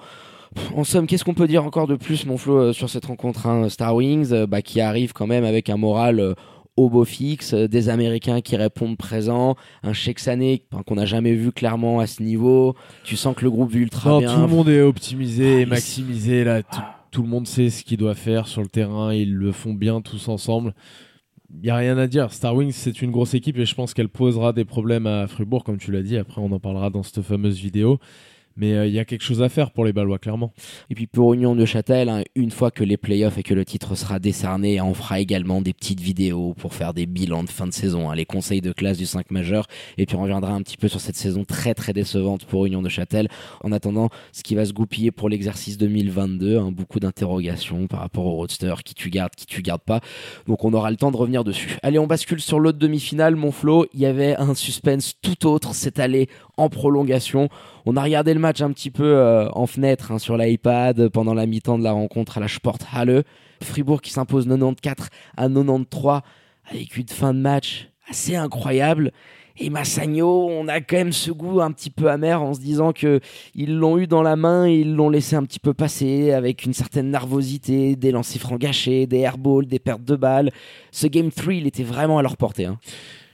En 0.75 0.85
somme, 0.85 1.07
qu'est-ce 1.07 1.25
qu'on 1.25 1.35
peut 1.35 1.49
dire 1.49 1.65
encore 1.65 1.87
de 1.87 1.97
plus, 1.97 2.27
mon 2.27 2.37
Flo, 2.37 2.59
euh, 2.59 2.73
sur 2.73 2.89
cette 2.89 3.07
rencontre 3.07 3.47
hein, 3.47 3.69
Star 3.69 3.95
Wings, 3.95 4.33
euh, 4.33 4.47
bah, 4.47 4.63
qui 4.63 4.81
arrive 4.81 5.13
quand 5.13 5.27
même 5.27 5.45
avec 5.45 5.71
un 5.71 5.77
moral 5.77 6.21
euh, 6.21 6.35
au 6.77 6.91
beau 6.91 7.05
fixe, 7.05 7.55
des 7.55 7.89
Américains 7.89 8.43
qui 8.43 8.55
répondent 8.57 8.99
présents, 8.99 9.57
un 9.83 9.93
Sané 9.95 10.63
qu'on 10.87 10.97
n'a 10.97 11.07
jamais 11.07 11.33
vu 11.33 11.51
clairement 11.51 12.01
à 12.01 12.07
ce 12.07 12.23
niveau. 12.23 12.75
Tu 13.03 13.17
sens 13.17 13.35
que 13.35 13.45
le 13.45 13.51
groupe 13.51 13.71
vit 13.71 13.79
ultra 13.79 14.19
bien. 14.19 14.35
Tout 14.35 14.41
le 14.43 14.47
monde 14.47 14.69
est 14.69 14.83
optimisé, 14.83 15.63
ah, 15.63 15.67
maximisé. 15.67 16.45
Là, 16.45 16.63
tout, 17.11 17.23
le 17.23 17.29
monde 17.29 17.47
sait 17.47 17.71
ce 17.71 17.83
qu'il 17.83 17.97
doit 17.97 18.15
faire 18.15 18.47
sur 18.47 18.61
le 18.61 18.69
terrain. 18.69 19.15
Ils 19.15 19.35
le 19.35 19.53
font 19.53 19.73
bien 19.73 20.03
tous 20.03 20.29
ensemble. 20.29 20.75
Il 21.55 21.63
n'y 21.63 21.71
a 21.71 21.77
rien 21.77 21.97
à 21.97 22.07
dire. 22.07 22.31
Star 22.31 22.55
Wings, 22.55 22.73
c'est 22.73 23.01
une 23.01 23.11
grosse 23.11 23.33
équipe 23.33 23.57
et 23.57 23.65
je 23.65 23.75
pense 23.75 23.95
qu'elle 23.95 24.11
posera 24.11 24.53
des 24.53 24.67
problèmes 24.67 25.07
à 25.07 25.27
Fribourg, 25.29 25.65
comme 25.65 25.79
tu 25.79 25.93
l'as 25.93 26.03
dit. 26.03 26.19
Après, 26.19 26.43
on 26.43 26.53
en 26.53 26.61
parlera 26.61 26.91
dans 26.91 27.03
cette 27.03 27.23
fameuse 27.23 27.59
vidéo. 27.59 27.99
Mais 28.57 28.73
euh, 28.73 28.87
il 28.87 28.95
y 28.95 28.99
a 28.99 29.05
quelque 29.05 29.23
chose 29.23 29.43
à 29.43 29.49
faire 29.49 29.71
pour 29.71 29.85
les 29.85 29.93
Balois, 29.93 30.19
clairement. 30.19 30.53
Et 30.91 30.95
puis 30.95 31.07
pour 31.07 31.35
Union 31.35 31.55
de 31.55 31.65
Châtel, 31.65 32.09
hein, 32.09 32.23
une 32.35 32.51
fois 32.51 32.71
que 32.71 32.85
les 32.85 32.97
playoffs 32.97 33.39
et 33.39 33.43
que 33.43 33.55
le 33.55 33.65
titre 33.65 33.95
sera 33.95 34.19
décerné, 34.19 34.81
on 34.81 34.95
fera 34.95 35.21
également 35.21 35.61
des 35.61 35.73
petites 35.73 36.01
vidéos 36.01 36.55
pour 36.55 36.75
faire 36.75 36.95
des 36.95 37.07
bilans 37.07 37.45
de 37.45 37.51
fin 37.51 37.67
de 37.67 37.73
saison, 37.73 38.11
hein, 38.11 38.15
les 38.15 38.25
conseils 38.25 38.61
de 38.61 38.73
classe 38.73 38.99
du 38.99 39.07
5 39.07 39.31
majeur. 39.31 39.67
Et 39.99 40.07
puis 40.07 40.17
on 40.17 40.23
reviendra 40.23 40.53
un 40.53 40.63
petit 40.63 40.77
peu 40.77 40.89
sur 40.89 41.01
cette 41.01 41.17
saison 41.17 41.45
très 41.45 41.75
très 41.75 41.93
décevante 41.93 42.45
pour 42.45 42.67
Union 42.67 42.83
de 42.83 42.89
Châtel. 42.89 43.29
En 43.63 43.73
attendant, 43.73 44.09
ce 44.33 44.43
qui 44.43 44.55
va 44.55 44.65
se 44.65 44.73
goupiller 44.73 45.11
pour 45.11 45.29
l'exercice 45.29 45.79
2022, 45.79 46.59
hein, 46.59 46.71
beaucoup 46.73 47.01
d'interrogations 47.01 47.87
par 47.87 48.01
rapport 48.01 48.27
au 48.27 48.33
roadster, 48.33 48.75
qui 48.85 48.95
tu 48.95 49.11
gardes, 49.11 49.35
qui 49.35 49.47
tu 49.47 49.63
gardes 49.63 49.83
pas. 49.83 50.01
Donc 50.47 50.65
on 50.65 50.73
aura 50.73 50.91
le 50.91 50.97
temps 50.97 51.11
de 51.11 51.17
revenir 51.17 51.45
dessus. 51.45 51.77
Allez, 51.83 51.99
on 51.99 52.07
bascule 52.07 52.41
sur 52.41 52.59
l'autre 52.59 52.79
demi-finale, 52.79 53.37
mon 53.37 53.53
Flo. 53.53 53.87
Il 53.93 54.01
y 54.01 54.07
avait 54.07 54.37
un 54.37 54.55
suspense 54.55 55.15
tout 55.21 55.47
autre, 55.47 55.75
c'est 55.75 55.99
allé 55.99 56.29
en 56.57 56.69
prolongation. 56.69 57.49
On 57.85 57.97
a 57.97 58.03
regardé 58.03 58.35
le 58.35 58.41
match 58.41 58.61
un 58.61 58.73
petit 58.73 58.91
peu 58.91 59.05
euh, 59.05 59.49
en 59.53 59.67
fenêtre 59.67 60.13
hein, 60.13 60.19
sur 60.19 60.37
l'iPad 60.37 61.09
pendant 61.09 61.35
la 61.35 61.47
mi-temps 61.47 61.79
de 61.79 61.85
la 61.85 61.93
rencontre 61.93 62.39
à 62.39 62.41
la 62.41 62.49
Sporthalle. 62.49 63.25
Fribourg 63.63 64.03
qui 64.03 64.11
s'impose 64.11 64.47
94 64.47 65.09
à 65.37 65.49
93 65.49 66.21
avec 66.71 66.97
une 66.97 67.09
fin 67.09 67.33
de 67.33 67.39
match 67.39 67.89
assez 68.09 68.37
incroyable. 68.37 69.13
Et 69.59 69.71
Massagno, 69.71 70.49
on 70.51 70.69
a 70.69 70.83
quand 70.83 70.97
même 70.97 71.13
ce 71.13 71.31
goût 71.31 71.63
un 71.63 71.73
petit 71.73 71.89
peu 71.89 72.11
amer 72.11 72.43
en 72.43 72.53
se 72.53 72.61
disant 72.61 72.93
que 72.93 73.21
ils 73.55 73.75
l'ont 73.75 73.97
eu 73.97 74.07
dans 74.07 74.23
la 74.23 74.37
main 74.37 74.67
et 74.67 74.81
ils 74.81 74.95
l'ont 74.95 75.09
laissé 75.09 75.35
un 75.35 75.45
petit 75.45 75.61
peu 75.61 75.73
passer 75.73 76.33
avec 76.33 76.65
une 76.67 76.75
certaine 76.75 77.11
nervosité, 77.11 77.97
des 77.97 78.11
lancers 78.11 78.41
francs 78.41 78.61
gâchés, 78.61 79.07
des 79.07 79.21
airballs, 79.21 79.67
des 79.67 79.79
pertes 79.79 80.05
de 80.05 80.15
balles. 80.15 80.53
Ce 80.91 81.07
game 81.07 81.31
3, 81.31 81.55
il 81.55 81.67
était 81.67 81.85
vraiment 81.85 82.19
à 82.19 82.23
leur 82.23 82.37
portée. 82.37 82.67
Hein. 82.67 82.79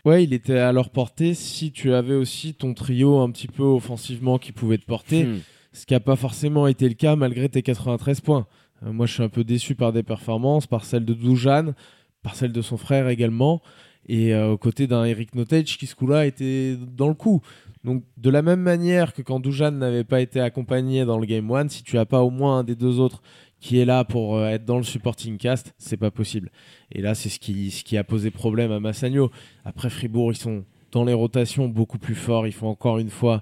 Ouais, 0.04 0.24
il 0.24 0.32
était 0.32 0.58
à 0.58 0.72
leur 0.72 0.90
portée 0.90 1.34
si 1.34 1.70
tu 1.70 1.92
avais 1.92 2.14
aussi 2.14 2.54
ton 2.54 2.74
trio 2.74 3.20
un 3.20 3.30
petit 3.30 3.46
peu 3.46 3.62
offensivement 3.62 4.38
qui 4.38 4.50
pouvait 4.50 4.78
te 4.78 4.84
porter, 4.84 5.24
hmm. 5.24 5.40
ce 5.72 5.86
qui 5.86 5.94
n'a 5.94 6.00
pas 6.00 6.16
forcément 6.16 6.66
été 6.66 6.88
le 6.88 6.94
cas 6.94 7.14
malgré 7.14 7.48
tes 7.48 7.62
93 7.62 8.20
points. 8.20 8.46
Euh, 8.84 8.92
moi, 8.92 9.06
je 9.06 9.14
suis 9.14 9.22
un 9.22 9.28
peu 9.28 9.44
déçu 9.44 9.74
par 9.74 9.92
des 9.92 10.02
performances, 10.02 10.66
par 10.66 10.84
celle 10.84 11.04
de 11.04 11.14
Doujane, 11.14 11.74
par 12.22 12.34
celle 12.34 12.52
de 12.52 12.62
son 12.62 12.76
frère 12.76 13.08
également, 13.08 13.62
et 14.08 14.34
euh, 14.34 14.52
aux 14.52 14.58
côtés 14.58 14.88
d'un 14.88 15.04
Eric 15.04 15.34
Notage 15.36 15.78
qui, 15.78 15.86
ce 15.86 15.94
coup-là, 15.94 16.26
était 16.26 16.76
dans 16.76 17.08
le 17.08 17.14
coup. 17.14 17.40
Donc, 17.84 18.04
de 18.16 18.30
la 18.30 18.42
même 18.42 18.60
manière 18.60 19.12
que 19.12 19.22
quand 19.22 19.40
Doujane 19.40 19.78
n'avait 19.78 20.04
pas 20.04 20.20
été 20.20 20.40
accompagné 20.40 21.04
dans 21.04 21.18
le 21.18 21.26
Game 21.26 21.50
1, 21.50 21.68
si 21.68 21.82
tu 21.82 21.96
n'as 21.96 22.04
pas 22.04 22.22
au 22.22 22.30
moins 22.30 22.58
un 22.58 22.64
des 22.64 22.76
deux 22.76 23.00
autres 23.00 23.22
qui 23.62 23.78
est 23.78 23.84
là 23.84 24.04
pour 24.04 24.36
euh, 24.36 24.48
être 24.48 24.64
dans 24.66 24.76
le 24.76 24.82
supporting 24.82 25.38
cast, 25.38 25.72
c'est 25.78 25.96
pas 25.96 26.10
possible. 26.10 26.50
Et 26.90 27.00
là, 27.00 27.14
c'est 27.14 27.28
ce 27.28 27.38
qui, 27.38 27.70
ce 27.70 27.84
qui 27.84 27.96
a 27.96 28.04
posé 28.04 28.30
problème 28.30 28.72
à 28.72 28.80
Massagno. 28.80 29.30
Après 29.64 29.88
Fribourg, 29.88 30.32
ils 30.32 30.36
sont 30.36 30.64
dans 30.90 31.04
les 31.04 31.14
rotations 31.14 31.68
beaucoup 31.68 31.98
plus 31.98 32.16
forts. 32.16 32.46
Ils 32.46 32.52
font 32.52 32.66
encore 32.66 32.98
une 32.98 33.08
fois 33.08 33.40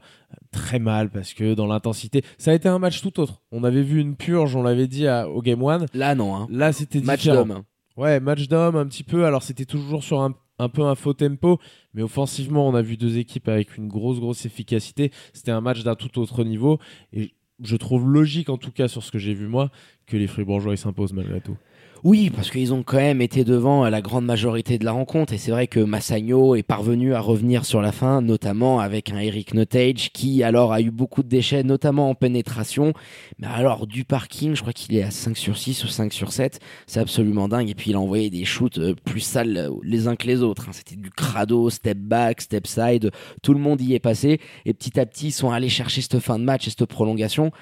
très 0.52 0.78
mal 0.78 1.10
parce 1.10 1.32
que 1.32 1.54
dans 1.54 1.66
l'intensité, 1.66 2.22
ça 2.36 2.52
a 2.52 2.54
été 2.54 2.68
un 2.68 2.78
match 2.78 3.00
tout 3.00 3.18
autre. 3.18 3.40
On 3.50 3.64
avait 3.64 3.82
vu 3.82 3.98
une 3.98 4.14
purge, 4.14 4.54
on 4.54 4.62
l'avait 4.62 4.86
dit 4.86 5.08
au 5.08 5.40
Game 5.40 5.64
1. 5.64 5.86
Là, 5.94 6.14
non. 6.14 6.36
Hein. 6.36 6.46
Là, 6.50 6.72
c'était 6.72 7.00
match 7.00 7.24
d'homme. 7.24 7.62
Ouais, 7.96 8.20
match 8.20 8.46
d'homme 8.46 8.76
un 8.76 8.86
petit 8.86 9.02
peu. 9.02 9.24
Alors, 9.24 9.42
c'était 9.42 9.64
toujours 9.64 10.04
sur 10.04 10.20
un, 10.20 10.34
un 10.58 10.68
peu 10.68 10.82
un 10.82 10.94
faux 10.94 11.14
tempo, 11.14 11.58
mais 11.94 12.02
offensivement, 12.02 12.68
on 12.68 12.74
a 12.74 12.82
vu 12.82 12.98
deux 12.98 13.18
équipes 13.18 13.48
avec 13.48 13.78
une 13.78 13.88
grosse, 13.88 14.20
grosse 14.20 14.44
efficacité. 14.44 15.10
C'était 15.32 15.50
un 15.50 15.62
match 15.62 15.82
d'un 15.82 15.94
tout 15.94 16.20
autre 16.20 16.44
niveau. 16.44 16.78
Et 17.14 17.32
je 17.62 17.76
trouve 17.76 18.08
logique, 18.08 18.48
en 18.48 18.56
tout 18.56 18.72
cas 18.72 18.88
sur 18.88 19.02
ce 19.02 19.10
que 19.10 19.18
j'ai 19.18 19.34
vu 19.34 19.46
moi, 19.46 19.70
que 20.06 20.16
les 20.16 20.26
Fribourgeois 20.26 20.76
s'imposent 20.76 21.12
malgré 21.12 21.40
tout. 21.40 21.56
Oui, 22.02 22.30
parce 22.30 22.50
qu'ils 22.50 22.72
ont 22.72 22.82
quand 22.82 22.96
même 22.96 23.20
été 23.20 23.44
devant 23.44 23.86
la 23.90 24.00
grande 24.00 24.24
majorité 24.24 24.78
de 24.78 24.86
la 24.86 24.92
rencontre. 24.92 25.34
Et 25.34 25.38
c'est 25.38 25.50
vrai 25.50 25.66
que 25.66 25.80
Massagno 25.80 26.54
est 26.54 26.62
parvenu 26.62 27.12
à 27.14 27.20
revenir 27.20 27.66
sur 27.66 27.82
la 27.82 27.92
fin, 27.92 28.22
notamment 28.22 28.80
avec 28.80 29.10
un 29.10 29.18
Eric 29.18 29.52
Notage 29.52 30.10
qui 30.12 30.42
alors 30.42 30.72
a 30.72 30.80
eu 30.80 30.90
beaucoup 30.90 31.22
de 31.22 31.28
déchets, 31.28 31.62
notamment 31.62 32.08
en 32.08 32.14
pénétration. 32.14 32.94
Mais 33.38 33.48
alors, 33.48 33.86
du 33.86 34.04
parking, 34.06 34.54
je 34.54 34.62
crois 34.62 34.72
qu'il 34.72 34.96
est 34.96 35.02
à 35.02 35.10
5 35.10 35.36
sur 35.36 35.58
6 35.58 35.84
ou 35.84 35.88
5 35.88 36.14
sur 36.14 36.32
7. 36.32 36.58
C'est 36.86 37.00
absolument 37.00 37.48
dingue. 37.48 37.68
Et 37.68 37.74
puis 37.74 37.90
il 37.90 37.96
a 37.96 38.00
envoyé 38.00 38.30
des 38.30 38.46
shoots 38.46 38.78
euh, 38.78 38.94
plus 39.04 39.20
sales 39.20 39.68
les 39.82 40.08
uns 40.08 40.16
que 40.16 40.26
les 40.26 40.42
autres. 40.42 40.70
hein. 40.70 40.72
C'était 40.72 40.96
du 40.96 41.10
crado, 41.10 41.68
step 41.68 41.98
back, 41.98 42.40
step 42.40 42.66
side. 42.66 43.10
Tout 43.42 43.52
le 43.52 43.60
monde 43.60 43.78
y 43.82 43.94
est 43.94 43.98
passé. 43.98 44.40
Et 44.64 44.72
petit 44.72 44.98
à 44.98 45.04
petit, 45.04 45.28
ils 45.28 45.32
sont 45.32 45.50
allés 45.50 45.68
chercher 45.68 46.00
cette 46.00 46.20
fin 46.20 46.38
de 46.38 46.44
match 46.44 46.66
et 46.66 46.70
cette 46.70 46.86
prolongation. 46.86 47.52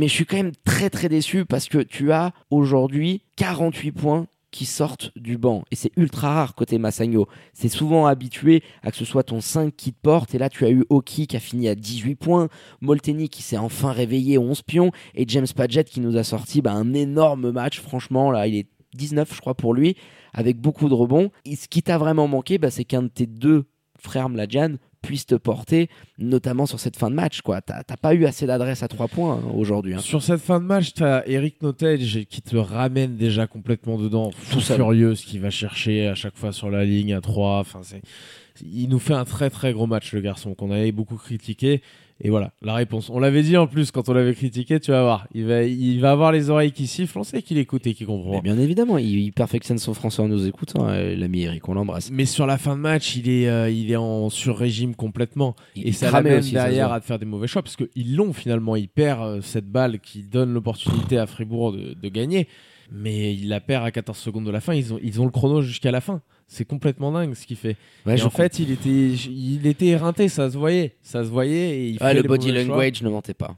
Mais 0.00 0.08
je 0.08 0.14
suis 0.14 0.24
quand 0.24 0.38
même 0.38 0.52
très 0.64 0.88
très 0.88 1.10
déçu 1.10 1.44
parce 1.44 1.68
que 1.68 1.76
tu 1.76 2.10
as 2.10 2.32
aujourd'hui 2.48 3.20
48 3.36 3.92
points 3.92 4.26
qui 4.50 4.64
sortent 4.64 5.12
du 5.14 5.36
banc. 5.36 5.62
Et 5.70 5.76
c'est 5.76 5.92
ultra 5.98 6.32
rare 6.32 6.54
côté 6.54 6.78
Massagno. 6.78 7.28
C'est 7.52 7.68
souvent 7.68 8.06
habitué 8.06 8.62
à 8.82 8.92
que 8.92 8.96
ce 8.96 9.04
soit 9.04 9.24
ton 9.24 9.42
5 9.42 9.76
qui 9.76 9.92
te 9.92 10.00
porte. 10.00 10.34
Et 10.34 10.38
là, 10.38 10.48
tu 10.48 10.64
as 10.64 10.70
eu 10.70 10.86
Oki 10.88 11.26
qui 11.26 11.36
a 11.36 11.38
fini 11.38 11.68
à 11.68 11.74
18 11.74 12.14
points, 12.14 12.48
Molteni 12.80 13.28
qui 13.28 13.42
s'est 13.42 13.58
enfin 13.58 13.92
réveillé 13.92 14.38
11 14.38 14.62
pions, 14.62 14.90
et 15.14 15.26
James 15.28 15.46
Padgett 15.54 15.90
qui 15.90 16.00
nous 16.00 16.16
a 16.16 16.24
sorti 16.24 16.62
bah, 16.62 16.72
un 16.72 16.94
énorme 16.94 17.50
match. 17.50 17.78
Franchement, 17.78 18.30
là, 18.30 18.46
il 18.46 18.56
est 18.56 18.68
19, 18.94 19.30
je 19.34 19.40
crois, 19.42 19.54
pour 19.54 19.74
lui, 19.74 19.96
avec 20.32 20.56
beaucoup 20.56 20.88
de 20.88 20.94
rebonds. 20.94 21.30
Et 21.44 21.56
ce 21.56 21.68
qui 21.68 21.82
t'a 21.82 21.98
vraiment 21.98 22.26
manqué, 22.26 22.56
bah, 22.56 22.70
c'est 22.70 22.84
qu'un 22.84 23.02
de 23.02 23.08
tes 23.08 23.26
deux 23.26 23.66
frères 23.98 24.30
Mladjan 24.30 24.76
puisse 25.02 25.26
te 25.26 25.34
porter, 25.34 25.88
notamment 26.18 26.66
sur 26.66 26.78
cette 26.80 26.96
fin 26.96 27.10
de 27.10 27.14
match. 27.14 27.40
quoi. 27.40 27.60
T'as 27.60 27.82
pas 28.00 28.14
eu 28.14 28.26
assez 28.26 28.46
d'adresse 28.46 28.82
à 28.82 28.88
3 28.88 29.08
points 29.08 29.34
hein, 29.44 29.50
aujourd'hui. 29.54 29.94
hein. 29.94 29.98
Sur 29.98 30.22
cette 30.22 30.40
fin 30.40 30.60
de 30.60 30.64
match, 30.66 30.92
t'as 30.94 31.22
Eric 31.26 31.62
Notage 31.62 32.24
qui 32.28 32.42
te 32.42 32.56
ramène 32.56 33.16
déjà 33.16 33.46
complètement 33.46 33.98
dedans, 33.98 34.30
Tout 34.50 34.60
furieux, 34.60 35.14
ce 35.14 35.24
qu'il 35.24 35.40
va 35.40 35.50
chercher 35.50 36.06
à 36.08 36.14
chaque 36.14 36.36
fois 36.36 36.52
sur 36.52 36.70
la 36.70 36.84
ligne 36.84 37.14
à 37.14 37.20
3. 37.20 37.58
Enfin, 37.60 37.80
il 38.62 38.88
nous 38.88 38.98
fait 38.98 39.14
un 39.14 39.24
très 39.24 39.50
très 39.50 39.72
gros 39.72 39.86
match, 39.86 40.12
le 40.12 40.20
garçon, 40.20 40.54
qu'on 40.54 40.70
avait 40.70 40.92
beaucoup 40.92 41.16
critiqué. 41.16 41.82
Et 42.22 42.28
voilà, 42.30 42.52
la 42.60 42.74
réponse. 42.74 43.08
On 43.08 43.18
l'avait 43.18 43.42
dit 43.42 43.56
en 43.56 43.66
plus 43.66 43.90
quand 43.90 44.08
on 44.08 44.12
l'avait 44.12 44.34
critiqué, 44.34 44.78
tu 44.78 44.90
vas 44.90 45.02
voir. 45.02 45.26
Il 45.34 45.46
va, 45.46 45.62
il 45.62 46.00
va 46.00 46.10
avoir 46.10 46.32
les 46.32 46.50
oreilles 46.50 46.72
qui 46.72 46.86
sifflent. 46.86 47.18
On 47.18 47.22
sait 47.22 47.40
qu'il 47.40 47.56
écoute 47.56 47.86
et 47.86 47.94
qu'il 47.94 48.06
comprend. 48.06 48.32
Mais 48.32 48.40
bien 48.42 48.58
évidemment, 48.58 48.98
il, 48.98 49.18
il 49.20 49.32
perfectionne 49.32 49.78
son 49.78 49.94
français 49.94 50.20
en 50.20 50.28
nous 50.28 50.46
écoutant, 50.46 50.86
euh, 50.88 51.16
l'ami 51.16 51.42
Eric, 51.42 51.66
on 51.68 51.74
l'embrasse. 51.74 52.10
Mais 52.12 52.26
sur 52.26 52.46
la 52.46 52.58
fin 52.58 52.76
de 52.76 52.80
match, 52.82 53.16
il 53.16 53.28
est, 53.30 53.48
euh, 53.48 53.70
il 53.70 53.90
est 53.90 53.96
en 53.96 54.28
sur-régime 54.28 54.94
complètement. 54.94 55.56
Il- 55.76 55.88
et 55.88 55.92
ça 55.92 56.10
l'amène 56.10 56.42
derrière 56.52 56.92
à 56.92 57.00
te 57.00 57.06
faire 57.06 57.18
des 57.18 57.24
mauvais 57.26 57.46
choix 57.46 57.62
parce 57.62 57.76
qu'ils 57.76 58.14
l'ont 58.16 58.32
finalement. 58.34 58.76
Il 58.76 58.88
perd 58.88 59.22
euh, 59.22 59.40
cette 59.40 59.70
balle 59.70 59.98
qui 60.00 60.22
donne 60.22 60.52
l'opportunité 60.52 61.16
à 61.16 61.26
Fribourg 61.26 61.72
de, 61.72 61.94
de 61.94 62.08
gagner. 62.08 62.48
Mais 62.92 63.34
il 63.34 63.48
la 63.48 63.60
perd 63.60 63.84
à 63.84 63.90
14 63.90 64.18
secondes 64.18 64.44
de 64.44 64.50
la 64.50 64.60
fin. 64.60 64.74
Ils 64.74 64.92
ont, 64.92 64.98
ils 65.02 65.20
ont 65.20 65.24
le 65.24 65.30
chrono 65.30 65.62
jusqu'à 65.62 65.90
la 65.90 66.00
fin. 66.00 66.22
C'est 66.48 66.64
complètement 66.64 67.12
dingue 67.12 67.34
ce 67.34 67.46
qu'il 67.46 67.56
fait. 67.56 67.76
Ouais, 68.04 68.14
et 68.14 68.16
je 68.16 68.24
en 68.24 68.30
fait, 68.30 68.58
il 68.58 68.72
était, 68.72 68.88
il 68.90 69.66
était 69.66 69.86
éreinté, 69.86 70.28
ça 70.28 70.50
se 70.50 70.58
voyait. 70.58 70.96
Ça 71.02 71.22
se 71.22 71.28
voyait. 71.28 71.78
Et 71.78 71.88
il 71.90 71.98
Ah, 72.00 72.08
fait 72.08 72.14
le 72.14 72.22
body 72.24 72.48
choix. 72.48 72.62
language 72.64 73.02
ne 73.02 73.08
mentait 73.10 73.34
pas. 73.34 73.56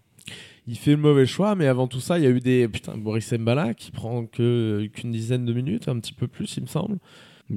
Il 0.69 0.77
fait 0.77 0.91
le 0.93 0.99
mauvais 0.99 1.27
choix, 1.27 1.55
mais 1.55 1.67
avant 1.67 1.89
tout 1.89 2.01
ça, 2.01 2.19
il 2.19 2.25
y 2.25 2.27
a 2.27 2.31
eu 2.31 2.41
des. 2.41 2.69
Putain, 2.69 2.97
Boris 2.97 3.33
Mbala 3.33 3.75
qui 3.75 3.91
prend 3.91 4.27
qu'une 4.27 4.89
dizaine 5.11 5.45
de 5.47 5.53
minutes, 5.53 5.89
un 5.89 5.99
petit 5.99 6.13
peu 6.13 6.29
plus, 6.29 6.55
il 6.57 6.63
me 6.65 6.69
semble. 6.69 6.99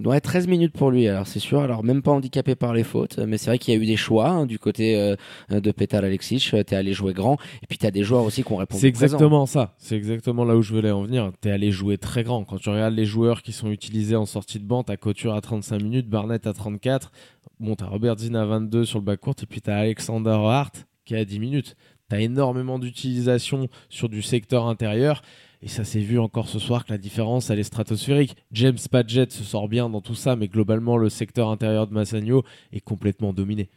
Ouais, 0.04 0.20
13 0.20 0.48
minutes 0.48 0.74
pour 0.74 0.92
lui, 0.92 1.08
alors 1.08 1.26
c'est 1.26 1.40
sûr. 1.40 1.62
Alors, 1.62 1.84
même 1.84 2.02
pas 2.02 2.12
handicapé 2.12 2.56
par 2.56 2.74
les 2.74 2.84
fautes, 2.84 3.18
mais 3.20 3.38
c'est 3.38 3.50
vrai 3.50 3.58
qu'il 3.58 3.74
y 3.74 3.78
a 3.78 3.80
eu 3.82 3.86
des 3.86 3.96
choix 3.96 4.28
hein, 4.30 4.46
du 4.46 4.60
côté 4.60 4.96
euh, 4.98 5.16
de 5.50 5.72
Petar 5.72 6.04
Alexic. 6.04 6.52
euh, 6.54 6.64
T'es 6.64 6.76
allé 6.76 6.92
jouer 6.94 7.14
grand, 7.14 7.38
et 7.64 7.68
puis 7.68 7.78
t'as 7.78 7.92
des 7.92 8.04
joueurs 8.04 8.24
aussi 8.24 8.44
qui 8.44 8.52
ont 8.52 8.58
répondu 8.58 8.82
C'est 8.82 8.88
exactement 8.88 9.46
ça. 9.46 9.74
C'est 9.78 9.96
exactement 9.96 10.44
là 10.44 10.58
où 10.58 10.62
je 10.62 10.74
voulais 10.74 10.92
en 10.92 11.04
venir. 11.04 11.32
T'es 11.40 11.50
allé 11.52 11.72
jouer 11.72 11.98
très 11.98 12.24
grand. 12.24 12.44
Quand 12.44 12.58
tu 12.58 12.70
regardes 12.70 12.94
les 12.94 13.06
joueurs 13.06 13.42
qui 13.42 13.54
sont 13.54 13.72
utilisés 13.72 14.16
en 14.18 14.26
sortie 14.26 14.60
de 14.60 14.66
banc, 14.66 14.84
t'as 14.84 14.98
Couture 14.98 15.34
à 15.34 15.42
35 15.42 15.82
minutes, 15.82 16.10
Barnett 16.10 16.46
à 16.46 16.54
34. 16.54 17.12
Bon, 17.60 17.76
t'as 17.76 17.86
Robert 17.86 18.18
Zinn 18.18 18.36
à 18.36 18.46
22 18.46 18.84
sur 18.84 19.00
le 19.00 19.06
backcourt, 19.06 19.36
et 19.42 19.46
puis 19.46 19.62
t'as 19.62 19.78
Alexander 19.78 20.32
Hart 20.38 20.86
qui 21.06 21.14
est 21.14 21.20
à 21.20 21.26
10 21.26 21.40
minutes. 21.40 21.76
T'as 22.10 22.20
énormément 22.20 22.80
d'utilisation 22.80 23.68
sur 23.90 24.10
du 24.10 24.22
secteur 24.22 24.68
intérieur. 24.68 25.22
Et 25.66 25.68
ça 25.68 25.84
s'est 25.84 26.00
vu 26.00 26.20
encore 26.20 26.48
ce 26.48 26.60
soir 26.60 26.86
que 26.86 26.94
la 26.94 27.00
différence, 27.00 27.50
elle 27.50 27.58
est 27.58 27.64
stratosphérique. 27.64 28.36
James 28.52 28.78
Padgett 28.92 29.32
se 29.32 29.44
sort 29.44 29.68
bien 29.68 29.90
dans 29.90 30.00
tout 30.00 30.14
ça, 30.14 30.36
mais 30.36 30.48
globalement, 30.48 30.96
le 30.96 31.10
secteur 31.10 31.50
intérieur 31.50 31.88
de 31.88 31.94
Massagno 31.96 32.44
est 32.72 32.82
complètement 32.82 33.34
dominé. 33.34 33.70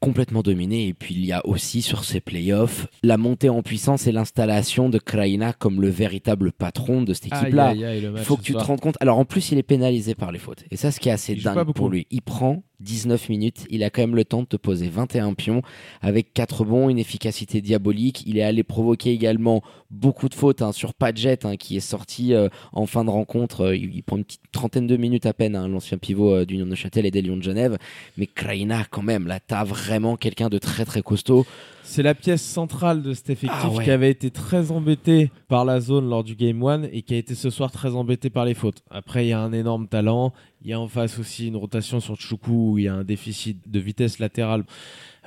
Complètement 0.00 0.42
dominé. 0.42 0.88
Et 0.88 0.94
puis, 0.94 1.14
il 1.14 1.24
y 1.24 1.32
a 1.32 1.46
aussi 1.46 1.80
sur 1.80 2.02
ces 2.02 2.20
playoffs 2.20 2.88
la 3.04 3.18
montée 3.18 3.50
en 3.50 3.62
puissance 3.62 4.08
et 4.08 4.12
l'installation 4.12 4.88
de 4.88 4.98
Kraina 4.98 5.52
comme 5.52 5.80
le 5.80 5.90
véritable 5.90 6.50
patron 6.50 7.02
de 7.02 7.14
cette 7.14 7.26
équipe-là. 7.26 7.72
Il 7.74 8.18
faut 8.18 8.36
que 8.36 8.42
tu 8.42 8.54
te 8.54 8.58
rendes 8.58 8.80
compte. 8.80 8.96
Alors 8.98 9.20
en 9.20 9.24
plus, 9.24 9.52
il 9.52 9.58
est 9.58 9.62
pénalisé 9.62 10.16
par 10.16 10.32
les 10.32 10.40
fautes. 10.40 10.64
Et 10.72 10.76
ça, 10.76 10.90
ce 10.90 10.98
qui 10.98 11.08
est 11.08 11.12
assez 11.12 11.34
Il 11.34 11.44
dingue 11.44 11.72
pour 11.72 11.88
lui. 11.88 12.08
Il 12.10 12.22
prend 12.22 12.64
19 12.80 13.28
minutes. 13.28 13.66
Il 13.70 13.82
a 13.82 13.90
quand 13.90 14.02
même 14.02 14.16
le 14.16 14.24
temps 14.24 14.42
de 14.42 14.46
te 14.46 14.56
poser 14.56 14.88
21 14.88 15.34
pions 15.34 15.62
avec 16.00 16.32
4 16.32 16.64
bons, 16.64 16.88
une 16.88 16.98
efficacité 16.98 17.60
diabolique. 17.60 18.22
Il 18.26 18.38
est 18.38 18.42
allé 18.42 18.62
provoquer 18.62 19.10
également 19.10 19.62
beaucoup 19.90 20.28
de 20.28 20.34
fautes 20.34 20.62
hein, 20.62 20.72
sur 20.72 20.94
Padgett 20.94 21.44
hein, 21.44 21.56
qui 21.56 21.76
est 21.76 21.80
sorti 21.80 22.34
euh, 22.34 22.48
en 22.72 22.86
fin 22.86 23.04
de 23.04 23.10
rencontre. 23.10 23.66
Euh, 23.66 23.76
il, 23.76 24.02
prend 24.02 24.16
une 24.16 24.24
petite 24.24 24.42
trentaine 24.52 24.86
de 24.86 24.96
minutes 24.96 25.26
à 25.26 25.32
peine, 25.32 25.56
hein, 25.56 25.68
l'ancien 25.68 25.98
pivot 25.98 26.34
euh, 26.34 26.44
d'Union 26.44 26.66
de 26.66 26.74
Châtel 26.74 27.06
et 27.06 27.10
des 27.10 27.22
Lions 27.22 27.36
de 27.36 27.42
Genève. 27.42 27.78
Mais 28.16 28.26
Kraina, 28.26 28.84
quand 28.90 29.02
même, 29.02 29.26
là, 29.26 29.40
t'as 29.40 29.64
vraiment 29.64 30.16
quelqu'un 30.16 30.48
de 30.48 30.58
très 30.58 30.84
très 30.84 31.02
costaud. 31.02 31.46
C'est 31.90 32.02
la 32.02 32.14
pièce 32.14 32.42
centrale 32.42 33.02
de 33.02 33.14
cet 33.14 33.30
effectif 33.30 33.58
Ah 33.64 33.70
ouais. 33.70 33.84
qui 33.84 33.90
avait 33.90 34.10
été 34.10 34.30
très 34.30 34.70
embêté 34.70 35.30
par 35.48 35.64
la 35.64 35.80
zone 35.80 36.08
lors 36.08 36.22
du 36.22 36.34
Game 36.36 36.62
1 36.62 36.82
et 36.92 37.00
qui 37.02 37.14
a 37.14 37.16
été 37.16 37.34
ce 37.34 37.48
soir 37.48 37.70
très 37.70 37.94
embêté 37.94 38.28
par 38.28 38.44
les 38.44 38.52
fautes. 38.54 38.82
Après, 38.90 39.24
il 39.24 39.30
y 39.30 39.32
a 39.32 39.40
un 39.40 39.52
énorme 39.52 39.88
talent. 39.88 40.32
Il 40.62 40.68
y 40.68 40.74
a 40.74 40.80
en 40.80 40.86
face 40.88 41.18
aussi 41.18 41.48
une 41.48 41.56
rotation 41.56 42.00
sur 42.00 42.20
Choukou 42.20 42.72
où 42.72 42.78
il 42.78 42.84
y 42.84 42.88
a 42.88 42.94
un 42.94 43.04
déficit 43.04 43.58
de 43.70 43.78
vitesse 43.80 44.18
latérale 44.18 44.64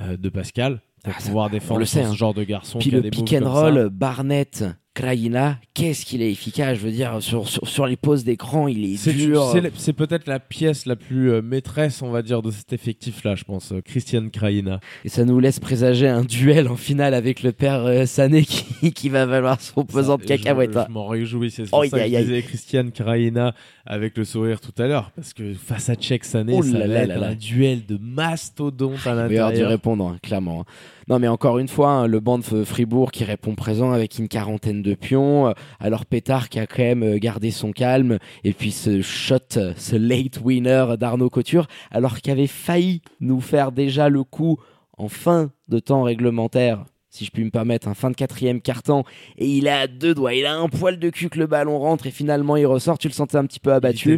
euh, 0.01 0.17
de 0.17 0.29
Pascal 0.29 0.81
pour 1.03 1.13
Ah, 1.17 1.21
pouvoir 1.21 1.49
défendre 1.49 1.79
le 1.79 1.85
sait, 1.85 2.03
hein. 2.03 2.11
ce 2.11 2.15
genre 2.17 2.35
de 2.35 2.43
garçon. 2.43 2.77
Puis 2.77 2.89
qui 2.89 2.95
a 2.95 2.99
le 2.99 3.03
des 3.03 3.09
pick 3.09 3.33
and 3.33 3.51
roll, 3.51 3.89
Barnett, 3.89 4.63
Kraina, 4.93 5.57
qu'est-ce 5.73 6.05
qu'il 6.05 6.21
est 6.21 6.29
efficace. 6.31 6.77
Je 6.77 6.83
veux 6.83 6.91
dire, 6.91 7.17
sur, 7.21 7.47
sur, 7.47 7.65
sur 7.65 7.87
les 7.87 7.95
poses 7.95 8.25
d'écran, 8.25 8.67
il 8.67 8.83
est, 8.93 8.97
C'est 8.97 9.13
dur. 9.13 9.53
c'est 9.77 9.93
peut-être 9.93 10.27
la 10.27 10.39
pièce 10.41 10.85
la 10.85 10.97
plus 10.97 11.31
euh, 11.31 11.41
maîtresse, 11.41 12.01
on 12.01 12.11
va 12.11 12.21
dire, 12.21 12.41
de 12.41 12.51
cet 12.51 12.73
effectif-là, 12.73 13.35
je 13.35 13.45
pense. 13.45 13.71
euh, 13.71 13.81
Christian 13.81 14.27
Kraina. 14.29 14.81
Et 15.05 15.09
ça 15.09 15.23
nous 15.23 15.39
laisse 15.39 15.61
présager 15.61 16.09
un 16.09 16.23
duel 16.23 16.67
en 16.67 16.75
finale 16.75 17.13
avec 17.13 17.41
le 17.41 17.53
père 17.53 17.85
euh, 17.85 18.05
Sané 18.05 18.43
qui, 18.43 18.91
qui 18.93 19.07
va 19.07 19.25
valoir 19.25 19.61
son 19.61 19.85
pesant 19.85 20.17
de 20.17 20.23
cacahuètes. 20.23 20.73
Je, 20.73 20.79
hein. 20.79 20.85
je 20.89 20.93
m'en 20.93 21.07
réjouis, 21.07 21.51
c'est 21.51 21.63
Oh, 21.71 21.83
ça 21.85 21.97
que 21.97 22.03
aïe, 22.03 22.13
je 22.13 22.19
disais 22.23 22.41
Christian 22.41 22.89
Kraina 22.93 23.55
avec 23.85 24.17
le 24.17 24.23
sourire 24.23 24.59
tout 24.61 24.73
à 24.81 24.87
l'heure, 24.87 25.11
parce 25.15 25.33
que 25.33 25.53
face 25.53 25.89
à 25.89 25.95
Tchèque 25.95 26.23
Sané, 26.25 26.53
Oh 26.57 26.61
ça 26.63 26.79
va 26.79 26.87
là 26.87 27.01
être 27.03 27.07
là 27.09 27.17
là. 27.17 27.27
un 27.29 27.35
duel 27.35 27.85
de 27.85 27.97
mastodontes 27.97 29.05
à 29.05 29.11
dû 29.27 29.35
l'intérieur. 29.35 29.69
répondre, 29.69 30.07
hein, 30.07 30.17
clairement. 30.21 30.61
hein. 30.61 30.65
Non, 31.07 31.19
mais 31.19 31.27
encore 31.27 31.59
une 31.59 31.67
fois, 31.67 31.89
hein, 31.89 32.07
le 32.07 32.19
banc 32.19 32.39
de 32.39 32.63
Fribourg 32.63 33.11
qui 33.11 33.23
répond 33.23 33.55
présent 33.55 33.91
avec 33.91 34.17
une 34.17 34.27
quarantaine 34.27 34.81
de 34.81 34.93
pions. 34.93 35.47
euh, 35.49 35.53
Alors 35.79 36.05
Pétard 36.05 36.47
qui 36.49 36.59
a 36.59 36.67
quand 36.67 36.83
même 36.83 37.03
euh, 37.03 37.17
gardé 37.17 37.51
son 37.51 37.71
calme. 37.71 38.17
Et 38.43 38.53
puis 38.53 38.71
ce 38.71 39.01
shot, 39.01 39.35
euh, 39.57 39.73
ce 39.75 39.95
late 39.95 40.39
winner 40.41 40.85
d'Arnaud 40.99 41.29
Couture, 41.29 41.67
alors 41.91 42.19
qu'il 42.19 42.31
avait 42.31 42.47
failli 42.47 43.01
nous 43.19 43.41
faire 43.41 43.71
déjà 43.71 44.09
le 44.09 44.23
coup 44.23 44.57
en 44.97 45.09
fin 45.09 45.51
de 45.67 45.79
temps 45.79 46.03
réglementaire. 46.03 46.85
Si 47.13 47.25
je 47.25 47.31
puis 47.31 47.43
me 47.43 47.49
permettre, 47.49 47.89
un 47.89 47.93
fin 47.93 48.09
de 48.09 48.15
quatrième 48.15 48.61
carton, 48.61 49.03
et 49.37 49.45
il 49.45 49.67
est 49.67 49.69
à 49.69 49.87
deux 49.87 50.15
doigts, 50.15 50.33
il 50.33 50.45
a 50.45 50.55
un 50.55 50.69
poil 50.69 50.97
de 50.97 51.09
cul 51.09 51.29
que 51.29 51.39
le 51.39 51.45
ballon 51.45 51.77
rentre, 51.77 52.07
et 52.07 52.11
finalement 52.11 52.55
il 52.55 52.65
ressort, 52.65 52.97
tu 52.97 53.09
le 53.09 53.13
sentais 53.13 53.35
un 53.37 53.45
petit 53.45 53.59
peu 53.59 53.73
abattu. 53.73 54.17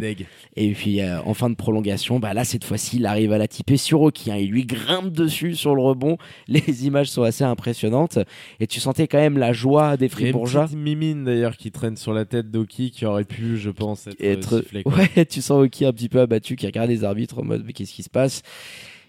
Et 0.54 0.72
puis 0.72 1.00
euh, 1.00 1.20
en 1.22 1.34
fin 1.34 1.50
de 1.50 1.56
prolongation, 1.56 2.20
bah 2.20 2.34
là 2.34 2.44
cette 2.44 2.62
fois-ci, 2.62 2.98
il 2.98 3.06
arrive 3.06 3.32
à 3.32 3.38
la 3.38 3.48
tiper 3.48 3.76
sur 3.76 4.00
Oki. 4.02 4.30
hein. 4.30 4.36
il 4.36 4.50
lui 4.50 4.64
grimpe 4.64 5.10
dessus 5.12 5.56
sur 5.56 5.74
le 5.74 5.82
rebond. 5.82 6.18
Les 6.48 6.86
images 6.86 7.10
sont 7.10 7.22
assez 7.22 7.42
impressionnantes. 7.42 8.18
Et 8.60 8.68
tu 8.68 8.78
sentais 8.78 9.08
quand 9.08 9.18
même 9.18 9.38
la 9.38 9.52
joie 9.52 9.96
des 9.96 10.04
a 10.04 10.06
une 10.06 10.10
Fribourgeois. 10.10 10.66
petite 10.66 10.78
mimine 10.78 11.24
d'ailleurs 11.24 11.56
qui 11.56 11.72
traîne 11.72 11.96
sur 11.96 12.12
la 12.12 12.24
tête 12.24 12.50
d'Oki 12.52 12.92
qui 12.92 13.06
aurait 13.06 13.24
pu, 13.24 13.56
je 13.56 13.70
pense, 13.70 14.06
être, 14.06 14.20
Et 14.20 14.30
être... 14.30 14.58
sifflé, 14.60 14.84
quoi. 14.84 14.94
Ouais, 14.94 15.24
tu 15.28 15.42
sens 15.42 15.64
Oki 15.64 15.84
un 15.84 15.92
petit 15.92 16.08
peu 16.08 16.20
abattu, 16.20 16.54
qui 16.54 16.66
regarde 16.66 16.90
les 16.90 17.02
arbitres 17.02 17.40
en 17.40 17.44
mode 17.44 17.64
mais 17.66 17.72
qu'est-ce 17.72 17.92
qui 17.92 18.04
se 18.04 18.10
passe? 18.10 18.42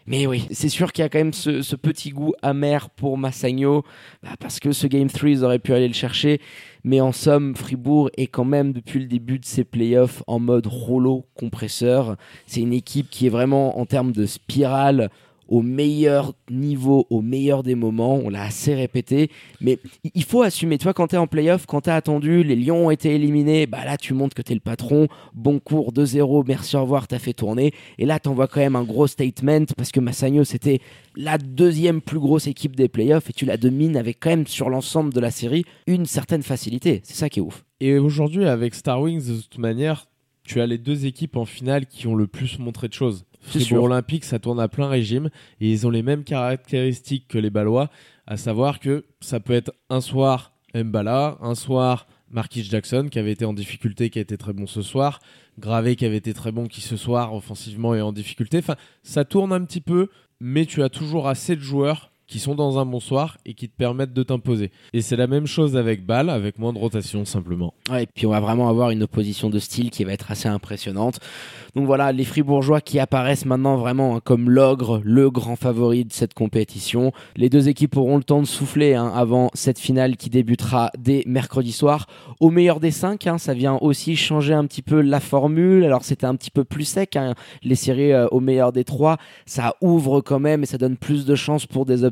Mais 0.08 0.28
oui, 0.28 0.48
c'est 0.52 0.70
sûr 0.70 0.94
qu'il 0.94 1.02
y 1.02 1.06
a 1.06 1.10
quand 1.10 1.18
même 1.18 1.34
ce, 1.34 1.76
petit 1.76 2.12
goût 2.12 2.34
amer 2.44 2.90
pour 2.92 3.18
Massagno, 3.18 3.84
bah, 4.22 4.36
parce 4.40 4.60
que 4.60 4.72
ce 4.72 4.86
Game 4.86 5.10
3, 5.10 5.30
ils 5.30 5.44
auraient 5.44 5.60
pu 5.60 5.74
aller 5.74 5.88
le 5.88 5.94
chercher. 5.94 6.40
Mais 6.84 7.02
en 7.02 7.12
somme, 7.12 7.56
Fribourg 7.56 8.12
est 8.16 8.28
quand 8.28 8.46
même, 8.46 8.72
depuis 8.72 9.00
le 9.00 9.08
début 9.08 9.40
de 9.40 9.46
ses 9.46 9.64
playoffs, 9.64 10.22
en 10.28 10.38
mode 10.38 10.68
rouleau 10.68 11.26
compresseur. 11.34 12.18
C'est 12.46 12.62
une 12.62 12.74
équipe 12.74 13.10
qui 13.10 13.26
est 13.26 13.30
vraiment, 13.30 13.80
en 13.80 13.88
termes 13.88 14.12
de 14.12 14.28
spirale, 14.28 15.10
au 15.48 15.62
meilleur 15.62 16.34
niveau, 16.50 17.06
au 17.10 17.22
meilleur 17.22 17.64
des 17.64 17.76
moments. 17.76 18.16
On 18.16 18.30
l'a 18.30 18.44
assez 18.44 18.74
répété. 18.74 19.30
Mais 19.62 19.80
il 20.14 20.24
faut 20.24 20.42
assumer. 20.42 20.78
Tu 20.78 20.84
vois, 20.84 20.94
quand 20.94 21.08
tu 21.08 21.16
es 21.16 21.18
en 21.18 21.28
playoff, 21.28 21.66
quand 21.66 21.82
tu 21.82 21.90
as 21.90 21.96
attendu, 21.96 22.44
les 22.44 22.56
Lions 22.56 22.88
ont 22.88 22.92
été 22.92 23.16
éliminés, 23.16 23.68
bah 23.68 23.86
là, 23.86 23.98
tu 23.98 24.14
montres 24.14 24.36
que 24.36 24.42
tu 24.42 24.52
es 24.52 24.56
le 24.56 24.62
patron. 24.62 25.08
Bon 25.34 25.60
cours, 25.60 25.92
2-0, 25.94 26.44
merci, 26.48 26.76
au 26.76 26.82
revoir, 26.82 27.08
t'as 27.08 27.20
fait 27.20 27.34
tourner. 27.34 27.72
Et 27.98 28.06
là, 28.06 28.20
t'envoies 28.20 28.48
quand 28.48 28.60
même 28.60 28.76
un 28.76 28.84
gros 28.84 29.08
statement 29.08 29.66
parce 29.78 29.92
que 29.92 30.00
Massagno, 30.00 30.44
c'était 30.44 30.80
la 31.16 31.38
deuxième 31.38 32.02
plus 32.02 32.20
grosse 32.20 32.48
équipe 32.48 32.76
des 32.76 32.90
playoffs 32.90 33.30
et 33.30 33.34
tu 33.34 33.46
la 33.46 33.58
domines 33.58 33.98
avec 33.98 34.20
quand 34.20 34.30
même 34.30 34.48
sur 34.48 34.70
l'ensemble 34.70 35.14
de 35.14 35.20
la 35.20 35.32
série 35.32 35.66
une 35.88 36.06
certaine 36.06 36.44
facilité. 36.44 37.02
C'est 37.04 37.16
ça 37.16 37.30
qui 37.30 37.40
est 37.40 37.44
ouf. 37.44 37.66
Et 37.80 37.98
aujourd'hui, 37.98 38.46
avec 38.46 38.74
Star 38.74 39.02
Wings, 39.02 39.28
de 39.28 39.42
toute 39.42 39.58
manière, 39.58 40.08
tu 40.44 40.62
as 40.62 40.68
les 40.68 40.78
deux 40.78 41.06
équipes 41.06 41.38
en 41.38 41.46
finale 41.46 41.86
qui 41.88 42.08
ont 42.08 42.16
le 42.16 42.28
plus 42.28 42.60
montré 42.60 42.88
de 42.88 42.94
choses. 42.94 43.26
Fribourg. 43.46 43.86
Olympique, 43.86 44.24
ça 44.26 44.40
tourne 44.40 44.60
à 44.60 44.68
plein 44.68 44.88
régime 44.88 45.30
et 45.60 45.72
ils 45.72 45.86
ont 45.86 45.90
les 45.90 46.04
mêmes 46.04 46.24
caractéristiques 46.24 47.28
que 47.28 47.38
les 47.38 47.50
Ballois, 47.50 47.90
à 48.28 48.38
savoir 48.38 48.80
que 48.80 49.06
ça 49.22 49.40
peut 49.40 49.54
être 49.54 49.72
un 49.90 50.02
soir 50.02 50.54
Mbala, 50.74 51.38
un 51.42 51.56
soir 51.56 52.08
Marquis 52.30 52.64
Jackson 52.64 53.08
qui 53.10 53.20
avait 53.20 53.32
été 53.32 53.46
en 53.46 53.54
difficulté, 53.54 54.10
qui 54.10 54.20
a 54.20 54.22
été 54.22 54.38
très 54.38 54.54
bon 54.54 54.68
ce 54.68 54.82
soir, 54.82 55.20
Gravé 55.58 55.96
qui 55.96 56.06
avait 56.06 56.18
été 56.18 56.34
très 56.34 56.52
bon 56.52 56.68
qui 56.68 56.82
ce 56.82 56.98
soir 56.98 57.34
offensivement 57.34 57.96
est 57.96 58.02
en 58.02 58.12
difficulté. 58.12 58.58
Enfin, 58.58 58.76
ça 59.04 59.24
tourne 59.24 59.54
un 59.54 59.64
petit 59.64 59.82
peu, 59.82 60.10
mais 60.42 60.66
tu 60.66 60.84
as 60.84 60.90
toujours 60.90 61.28
assez 61.28 61.56
de 61.56 61.62
joueurs 61.62 62.12
qui 62.28 62.40
sont 62.40 62.56
dans 62.56 62.80
un 62.80 62.86
bon 62.86 63.00
soir 63.00 63.38
et 63.46 63.54
qui 63.54 63.70
te 63.70 63.76
permettent 63.76 64.14
de 64.14 64.24
t'imposer. 64.24 64.72
Et 64.94 65.02
c'est 65.02 65.16
la 65.16 65.28
même 65.28 65.48
chose 65.48 65.78
avec 65.78 66.06
Bâle, 66.06 66.30
avec 66.30 66.60
moins 66.60 66.74
de 66.74 66.80
rotation 66.80 67.26
simplement. 67.26 67.74
Ouais, 67.90 68.04
et 68.04 68.08
puis 68.08 68.26
on 68.26 68.32
va 68.32 68.40
vraiment 68.40 68.70
avoir 68.70 68.90
une 68.90 69.04
opposition 69.04 69.50
de 69.50 69.60
style 69.60 69.92
qui 69.92 70.04
va 70.04 70.14
être 70.14 70.32
assez 70.32 70.48
impressionnante. 70.48 71.20
Donc 71.76 71.86
voilà, 71.86 72.12
les 72.12 72.24
Fribourgeois 72.24 72.82
qui 72.82 73.00
apparaissent 73.00 73.46
maintenant 73.46 73.76
vraiment 73.76 74.16
hein, 74.16 74.22
comme 74.24 74.50
l'ogre, 74.50 75.02
le 75.04 75.30
grand 75.30 75.56
favori 75.56 76.06
de 76.06 76.14
cette 76.14 76.34
compétition. 76.34 77.12
Les 77.36 77.50
deux 77.50 77.68
équipes 77.68 77.98
auront 77.98 78.18
le 78.18 78.24
temps 78.24 78.42
de 78.42 78.48
souffler 78.48 78.94
hein, 78.94 79.12
avant 79.14 79.52
cette 79.54 79.78
finale 79.78 80.16
qui 80.16 80.30
débutera 80.30 80.92
dès 80.98 81.24
mercredi 81.26 81.72
soir. 81.72 82.08
Au 82.40 82.50
meilleur 82.50 82.80
des 82.80 82.92
cinq, 82.92 83.28
hein, 83.28 83.38
ça 83.38 83.54
vient 83.54 83.78
aussi 83.82 84.16
changer 84.16 84.54
un 84.54 84.66
petit 84.66 84.82
peu 84.82 85.02
la 85.02 85.20
formule. 85.20 85.84
Alors 85.84 86.04
c'était 86.04 86.26
un 86.26 86.36
petit 86.36 86.52
peu 86.52 86.64
plus 86.64 86.86
sec, 86.86 87.18
les 87.62 87.76
séries 87.76 88.14
euh, 88.14 88.28
au 88.32 88.40
meilleur 88.40 88.72
des 88.72 88.84
trois. 88.84 89.18
Ça 89.46 89.76
ouvre 89.82 90.22
quand 90.22 90.40
même 90.40 90.64
et 90.64 90.66
ça 90.66 90.78
donne 90.78 90.98
plus 90.98 91.26
de 91.26 91.36
chances 91.36 91.66
pour 91.66 91.86
des 91.86 92.04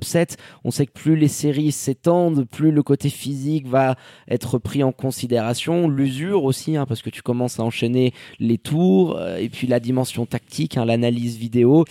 On 0.63 0.71
sait 0.71 0.85
que 0.85 0.91
plus 0.91 1.15
les 1.15 1.27
séries 1.27 1.71
s'étendent, 1.71 2.45
plus 2.45 2.71
le 2.71 2.83
côté 2.83 3.09
physique 3.09 3.67
va 3.67 3.95
être 4.27 4.57
pris 4.57 4.83
en 4.83 4.91
considération. 4.91 5.87
L'usure 5.87 6.43
aussi, 6.43 6.77
hein, 6.77 6.85
parce 6.85 7.01
que 7.01 7.09
tu 7.09 7.21
commences 7.21 7.59
à 7.59 7.63
enchaîner 7.63 8.13
les 8.39 8.57
tours. 8.57 9.17
euh, 9.17 9.37
et 9.37 9.49
puis 9.49 9.67
la 9.67 9.79
dimension 9.79 10.25
tactique, 10.25 10.77
hein, 10.77 10.85
l'analyse 10.85 11.37
vidéo. 11.37 11.85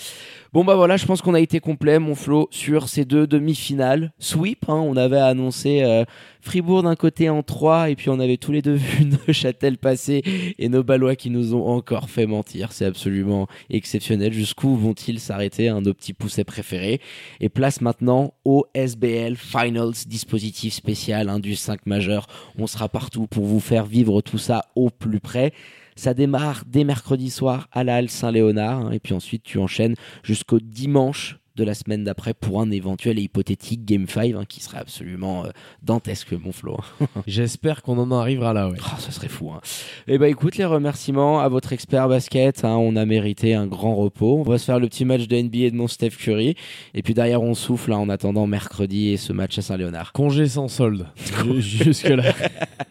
Bon 0.53 0.65
bah 0.65 0.75
voilà, 0.75 0.99
je 0.99 1.07
pense 1.07 1.23
qu'on 1.23 1.33
a 1.33 1.41
été 1.41 1.61
complet, 1.61 1.99
mon 1.99 2.15
Flo, 2.15 2.47
sur 2.51 2.91
ces 2.91 3.07
deux 3.07 3.27
demi-finales. 3.27 4.13
Sweep, 4.19 4.69
hein, 4.69 4.75
on 4.75 4.97
avait 4.97 5.17
annoncé 5.17 5.83
euh, 5.83 6.05
Fribourg 6.43 6.83
d'un 6.83 6.95
côté 6.95 7.31
en 7.31 7.43
3, 7.43 7.89
et 7.89 7.97
puis 7.97 8.11
on 8.11 8.21
avait 8.21 8.37
tous 8.37 8.53
les 8.53 8.61
deux 8.61 8.75
vu 8.75 9.07
Neuchâtel 9.07 9.79
passer, 9.79 10.23
et 10.59 10.69
nos 10.69 10.83
Ballois 10.83 11.17
qui 11.17 11.31
nous 11.31 11.55
ont 11.55 11.67
encore 11.67 12.11
fait 12.11 12.27
mentir. 12.27 12.73
C'est 12.73 12.85
absolument 12.85 13.47
exceptionnel. 13.71 14.35
Jusqu'où 14.35 14.77
vont-ils 14.77 15.21
s'arrêter, 15.21 15.71
hein, 15.71 15.81
nos 15.81 15.95
petits 15.95 16.13
poussets 16.13 16.45
préférés? 16.45 17.01
Et 17.41 17.49
place 17.49 17.81
maintenant 17.81 18.35
au 18.45 18.67
SBL 18.75 19.37
Finals, 19.37 20.05
dispositif 20.07 20.75
spécial 20.75 21.31
hein, 21.31 21.41
du 21.41 21.57
5 21.57 21.87
majeur. 21.87 22.27
On 22.59 22.67
sera 22.67 22.91
partout 22.91 23.27
pour 23.27 23.47
vous 23.47 23.61
faire 23.61 23.87
vivre 23.87 24.21
tout 24.21 24.37
ça 24.37 24.67
au 24.75 24.91
plus 24.91 25.21
près. 25.21 25.55
Ça 25.97 26.15
démarre 26.15 26.65
dès 26.67 26.85
mercredi 26.85 27.31
soir 27.31 27.69
à 27.73 27.85
la 27.85 27.97
Halle 27.97 28.11
Saint-Léonard 28.11 28.87
hein, 28.87 28.91
et 28.93 29.01
puis 29.01 29.15
ensuite 29.15 29.43
tu 29.43 29.59
enchaînes 29.59 29.95
jusqu'au 30.23 30.59
dimanche 30.61 31.39
de 31.57 31.65
la 31.65 31.75
semaine 31.75 32.05
d'après 32.05 32.35
pour 32.35 32.61
un 32.61 32.71
éventuel 32.71 33.19
et 33.19 33.23
hypothétique 33.23 33.85
Game 33.85 34.07
5 34.09 34.35
hein, 34.35 34.45
qui 34.49 34.61
serait 34.61 34.79
absolument 34.79 35.45
euh, 35.45 35.51
dantesque 35.83 36.33
mon 36.33 36.53
Flo. 36.53 36.79
J'espère 37.27 37.83
qu'on 37.83 37.99
en 37.99 38.11
arrivera 38.11 38.53
là, 38.53 38.69
ouais. 38.69 38.79
Oh, 38.81 38.99
ça 38.99 39.11
serait 39.11 39.29
fou. 39.29 39.51
Hein. 39.51 39.61
Et 40.09 40.19
bah 40.19 40.29
écoute, 40.29 40.57
les 40.57 40.65
remerciements 40.65 41.41
à 41.41 41.49
votre 41.49 41.73
expert 41.73 42.09
basket. 42.09 42.65
hein, 42.65 42.77
on 42.77 42.97
a 42.97 43.05
mérité 43.05 43.55
un 43.55 43.67
grand 43.67 43.95
repos. 43.95 44.39
On 44.39 44.43
va 44.43 44.59
se 44.59 44.65
faire 44.65 44.79
le 44.79 44.89
petit 44.89 45.05
match 45.05 45.29
de 45.29 45.37
NBA 45.37 45.71
de 45.71 45.77
mon 45.77 45.89
Steph 45.89 46.11
Curry. 46.11 46.55
Et 46.95 47.03
puis 47.03 47.15
derrière, 47.15 47.43
on 47.43 47.55
souffle 47.55 47.93
hein, 47.93 47.99
en 47.99 48.09
attendant 48.09 48.47
mercredi 48.47 49.09
et 49.11 49.17
ce 49.17 49.33
match 49.33 49.59
à 49.59 49.63
Saint-Léonard. 49.63 50.13
Congé 50.13 50.47
sans 50.47 50.69
solde. 50.69 51.07
Jusque-là. 51.59 52.33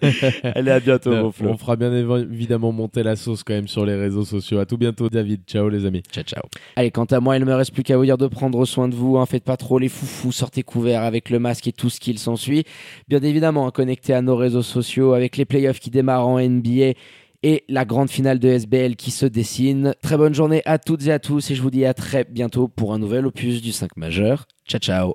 Allez, 0.56 0.72
à 0.72 0.80
bientôt, 0.80 1.12
mon 1.12 1.32
Flo. 1.32 1.50
On 1.50 1.58
fera 1.58 1.76
bien 1.76 1.94
évidemment 1.94 2.72
monter 2.72 3.04
la 3.04 3.16
sauce 3.16 3.44
quand 3.44 3.54
même 3.54 3.68
sur 3.68 3.86
les 3.86 3.96
réseaux 3.96 4.26
sociaux. 4.26 4.60
À 4.60 4.66
tout 4.66 4.78
bientôt, 4.78 5.10
David. 5.10 5.42
Ciao, 5.48 5.70
les 5.70 5.86
amis. 5.86 6.04
Ciao, 6.12 6.24
ciao. 6.24 6.44
Allez, 6.76 6.92
quant 6.92 7.06
à 7.06 7.20
moi, 7.20 7.38
il 7.38 7.40
ne 7.42 7.46
me 7.46 7.54
reste 7.54 7.74
plus 7.74 7.84
qu'à 7.84 7.98
vous 7.98 8.06
dire 8.06 8.18
de 8.18 8.28
prendre 8.52 8.66
soin 8.66 8.88
de 8.88 8.96
vous. 8.96 9.18
Hein, 9.18 9.26
faites 9.26 9.44
pas 9.44 9.58
trop 9.58 9.80
les 9.80 9.90
foufous, 9.90 10.32
sortez 10.32 10.64
couverts 10.64 11.04
avec 11.04 11.30
le 11.30 11.40
masque 11.40 11.68
et 11.68 11.72
tout 11.72 11.90
ce 11.90 12.00
qu'il 12.00 12.20
s'ensuit. 12.20 12.64
Bien 13.08 13.22
évidemment, 13.22 13.68
hein, 13.68 13.72
connectez 13.72 14.14
à 14.14 14.22
nos 14.22 14.36
réseaux 14.36 14.62
sociaux 14.62 15.14
avec 15.14 15.38
les 15.38 15.46
playoffs 15.46 15.80
qui 15.80 15.90
démarrent 15.90 16.28
en 16.28 16.40
NBA 16.40 16.94
et 17.44 17.64
la 17.70 17.86
grande 17.86 18.10
finale 18.10 18.40
de 18.40 18.50
SBL 18.50 18.96
qui 18.96 19.12
se 19.12 19.26
dessine. 19.26 19.96
Très 20.02 20.18
bonne 20.18 20.34
journée 20.34 20.62
à 20.66 20.78
toutes 20.78 21.08
et 21.08 21.12
à 21.12 21.20
tous 21.20 21.50
et 21.50 21.56
je 21.56 21.62
vous 21.62 21.72
dis 21.72 21.86
à 21.86 21.94
très 21.94 22.24
bientôt 22.24 22.68
pour 22.68 22.94
un 22.94 23.00
nouvel 23.00 23.26
opus 23.26 23.62
du 23.62 23.72
5 23.72 23.98
majeur. 23.98 24.46
Ciao, 24.68 24.80
ciao. 24.80 25.10